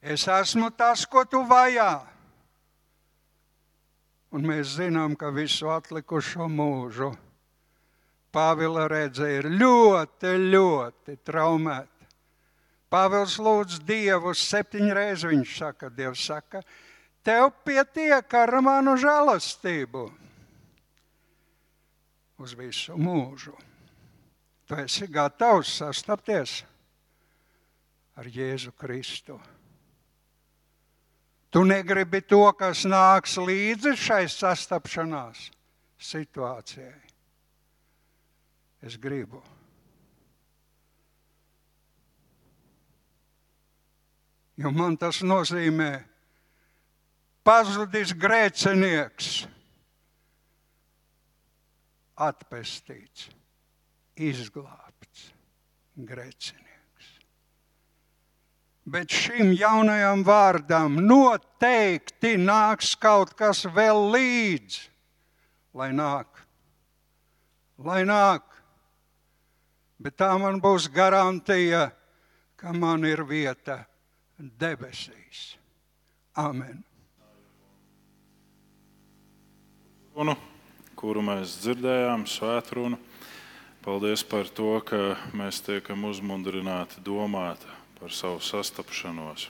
Es 0.02 0.26
esmu 0.26 0.72
tas, 0.74 1.06
ko 1.06 1.24
tu 1.30 1.44
vajā. 1.46 1.92
Un 4.34 4.50
mēs 4.50 4.76
zinām, 4.80 5.14
ka 5.16 5.30
visu 5.34 5.70
atlikušo 5.72 6.50
mūžu 6.50 7.14
Pāvila 8.34 8.90
redzē 8.92 9.30
ir 9.38 9.48
ļoti, 9.54 10.34
ļoti 10.52 11.16
traumēta. 11.26 12.10
Pāvils 12.92 13.38
lūdz 13.42 13.80
Dievu 13.88 14.34
septiņreiz. 14.36 15.24
Viņš 15.32 15.54
saka, 15.58 15.90
Dievs 15.90 16.26
saka, 16.28 16.62
tev 17.26 17.50
pietiek 17.66 18.34
ar 18.42 18.58
manu 18.62 18.98
žēlastību 19.00 20.06
uz 22.38 22.54
visu 22.58 22.98
mūžu. 22.98 23.56
Tu 24.68 24.76
esi 24.84 25.08
gatavs 25.08 25.78
sastapties. 25.80 26.64
ar 28.18 28.26
Jēzu 28.26 28.72
Kristu. 28.74 29.38
Tu 31.54 31.62
negribi 31.64 32.22
to, 32.26 32.42
kas 32.58 32.82
nāks 32.90 33.38
līdzi 33.38 33.94
šai 33.94 34.24
sastapšanās 34.26 35.52
situācijai. 36.02 36.98
Es 38.82 38.98
gribu. 38.98 39.42
Jo 44.58 44.72
man 44.74 44.98
tas 44.98 45.22
nozīmē, 45.22 45.92
pazudis 47.46 48.16
grēcinieks, 48.18 49.46
atpestīts, 52.18 53.30
izglābts 54.18 55.30
grēcinieks. 55.98 57.12
Bet 58.88 59.12
šim 59.12 59.52
jaunajam 59.58 60.24
vārdam 60.28 61.02
noteikti 61.04 62.38
nāks 62.40 62.94
kaut 63.00 63.34
kas 63.38 63.66
vēl 63.76 64.08
līdzi, 64.14 64.88
lai 65.78 65.92
nāk. 65.96 66.44
Lai 67.84 68.02
nāk. 68.08 68.46
Bet 70.02 70.16
tā 70.18 70.32
man 70.40 70.62
būs 70.62 70.88
garantija, 70.94 71.90
ka 72.58 72.74
man 72.74 73.06
ir 73.06 73.26
vieta 73.28 73.84
debesīs. 74.38 75.58
Amen. 76.38 76.84
Runu, 80.16 80.34
kuru 80.98 81.22
mēs 81.22 81.60
dzirdējām, 81.62 82.26
svētrunu. 82.30 82.98
Paldies 83.86 84.24
par 84.28 84.50
to, 84.52 84.80
ka 84.84 85.16
mēs 85.38 85.62
tiekam 85.64 86.08
uzmundrināti 86.10 87.00
domāt 87.06 87.62
par 88.00 88.12
savu 88.12 88.42
sastapšanos 88.44 89.48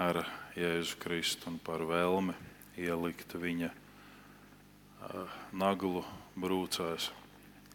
ar 0.00 0.22
Jēzu 0.56 0.98
Kristu 1.00 1.50
un 1.50 1.56
par 1.64 1.82
vēlmi 1.88 2.36
ielikt 2.80 3.34
viņa 3.40 3.70
naglu 5.56 6.04
brūcēs, 6.38 7.08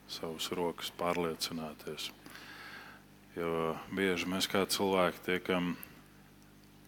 savus 0.08 0.52
rokas 0.54 0.94
pārliecināties. 0.96 2.12
Jo 3.36 3.74
bieži 3.92 4.30
mēs 4.32 4.48
kā 4.48 4.64
cilvēki 4.70 5.26
tiekam 5.26 5.74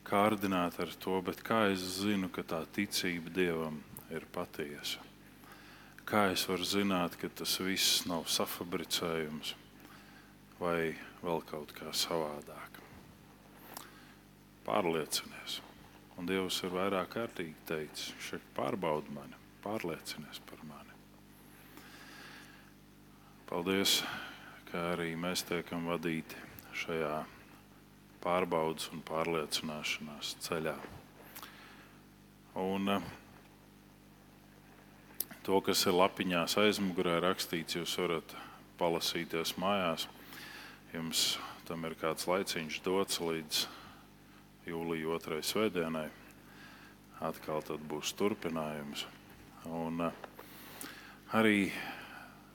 kārdināti 0.08 0.86
ar 0.86 0.95
to, 0.95 1.20
bet 1.26 1.43
kā 1.43 1.66
es 1.74 1.84
zinu, 2.00 2.32
ka 2.32 2.45
tā 2.48 2.62
ticība 2.78 3.34
Dievam 3.36 3.82
ir 4.14 4.24
patiesa? 4.32 5.07
Kā 6.08 6.30
es 6.32 6.47
varu 6.47 6.64
zināt, 6.64 7.18
ka 7.20 7.28
tas 7.28 7.58
viss 7.60 8.05
nav 8.08 8.30
safabricējums 8.32 9.55
vai 10.62 10.95
vēl 11.20 11.43
kaut 11.49 11.76
kā 11.76 11.91
savādāk? 11.91 12.78
pārliecinies. 14.68 15.62
Un 16.18 16.28
Dievs 16.28 16.60
ir 16.66 16.74
vairāk 16.74 17.14
kārtīgi 17.14 17.55
teicis, 17.70 18.12
šeit 18.26 18.43
pārbaudi 18.58 19.14
mani, 19.16 19.38
pārliecinies 19.64 20.41
par 20.49 20.64
mani. 20.68 20.95
Paldies, 23.47 24.01
ka 24.72 24.89
arī 24.93 25.14
mēs 25.16 25.45
tiekam 25.47 25.88
vadīti 25.88 26.41
šajā 26.82 27.22
pārbaudas 28.24 28.89
un 28.91 29.05
pārliecināšanās 29.08 30.34
ceļā. 30.43 30.76
Un 32.60 32.91
eh, 32.97 33.12
to, 35.48 35.62
kas 35.64 35.86
ir 35.88 35.95
lapiņās 35.95 36.58
aizmugurē 36.60 37.22
rakstīts, 37.24 37.78
jūs 37.78 37.93
varat 38.02 38.34
palasīties 38.76 39.54
mājās. 39.62 40.04
Jums 40.91 41.38
tam 41.70 41.86
ir 41.88 41.95
kāds 42.00 42.28
laiciņš 42.28 42.82
dots 42.84 43.22
līdz 43.24 43.62
jūlija 44.68 45.14
otrai 45.16 45.39
svētdienai. 45.48 46.10
Atkal 47.24 47.64
būs 47.88 48.12
turpinājums. 48.20 49.06
Un 49.72 50.04
eh, 50.10 50.20
arī 51.39 51.72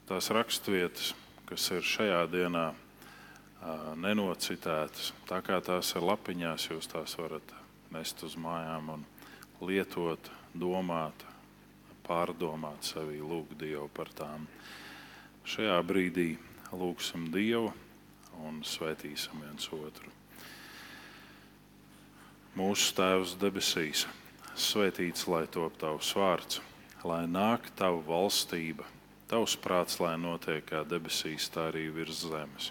tās 0.08 0.28
raksturvietas, 0.32 1.14
kas 1.48 1.70
ir 1.72 1.88
šajā 1.94 2.22
dienā 2.28 2.68
eh, 2.72 3.90
nenocitētas, 4.04 5.14
tā 5.32 5.40
kā 5.40 5.62
tās 5.64 5.96
ir 5.96 6.04
lapiņās, 6.12 6.68
jūs 6.74 6.92
tās 6.92 7.16
varat 7.16 7.56
nest 7.92 8.20
uz 8.28 8.36
mājām 8.36 8.98
un 8.98 9.10
lietot, 9.64 10.28
domāt, 10.52 11.31
pārdomāt 12.06 12.86
sevi, 12.86 13.20
lūgt 13.20 13.58
Dievu 13.60 13.88
par 13.94 14.10
tām. 14.16 14.48
Šajā 15.48 15.78
brīdī 15.86 16.34
lūgsim 16.72 17.28
Dievu 17.34 17.72
un 18.46 18.62
svētīsim 18.66 19.42
viens 19.44 19.68
otru. 19.74 20.10
Mūsu 22.58 22.92
Tēvs 22.98 23.36
debesīs, 23.40 24.04
svētīts 24.54 25.24
lai 25.30 25.46
top 25.48 25.78
tavs 25.80 26.10
vārds, 26.16 26.60
lai 27.08 27.24
nāk 27.24 27.70
tava 27.78 28.02
valstība, 28.04 28.84
tavs 29.30 29.56
prāts, 29.56 29.96
lai 30.02 30.18
notiek 30.20 30.66
kā 30.68 30.82
debesīs, 30.84 31.48
tā 31.48 31.70
arī 31.70 31.86
virs 31.94 32.20
zemes. 32.28 32.68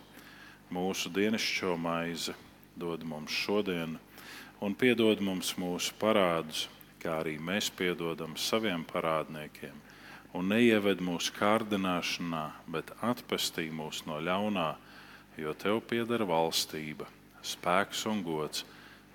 Mūsu 0.72 1.10
dienascho 1.12 1.74
maizi 1.82 2.36
dod 2.78 3.02
mums 3.04 3.34
šodien, 3.34 3.98
un 4.62 4.78
piedod 4.78 5.20
mums 5.26 5.56
mūsu 5.58 5.98
parādus, 6.00 6.68
kā 7.02 7.18
arī 7.24 7.38
mēs 7.42 7.72
piedodam 7.74 8.38
saviem 8.38 8.86
parādniekiem. 8.88 9.76
Un 10.38 10.48
neieved 10.54 11.02
mūsu 11.04 11.34
kārdināšanā, 11.36 12.46
bet 12.72 12.94
atpestī 13.04 13.68
mūs 13.74 14.06
no 14.08 14.22
ļaunā, 14.24 14.70
jo 15.42 15.54
tev 15.60 15.82
pieder 15.90 16.24
valstība, 16.28 17.10
spēks 17.44 18.06
un 18.12 18.24
gods 18.24 18.64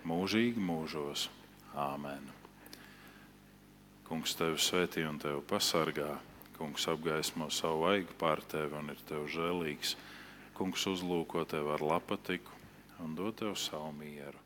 mūžīgi 0.07 0.61
mūžos. 0.61 1.29
Āmen. 1.77 2.33
Kungs 4.07 4.37
tevi 4.39 4.61
svētī 4.63 5.03
un 5.09 5.19
tevi 5.21 5.43
pasargā. 5.51 6.15
Kungs 6.57 6.87
apgaismo 6.89 7.51
savu 7.53 7.83
vaigu 7.85 8.17
pār 8.21 8.41
tevi 8.49 8.79
un 8.79 8.95
ir 8.95 9.03
tev 9.09 9.27
žēlīgs. 9.33 9.97
Kungs 10.57 10.87
uzlūko 10.89 11.45
tevi 11.49 11.75
ar 11.75 11.85
lapatiku 11.85 12.55
un 13.05 13.19
dod 13.19 13.37
tev 13.43 13.59
savu 13.61 13.93
mieru. 13.99 14.46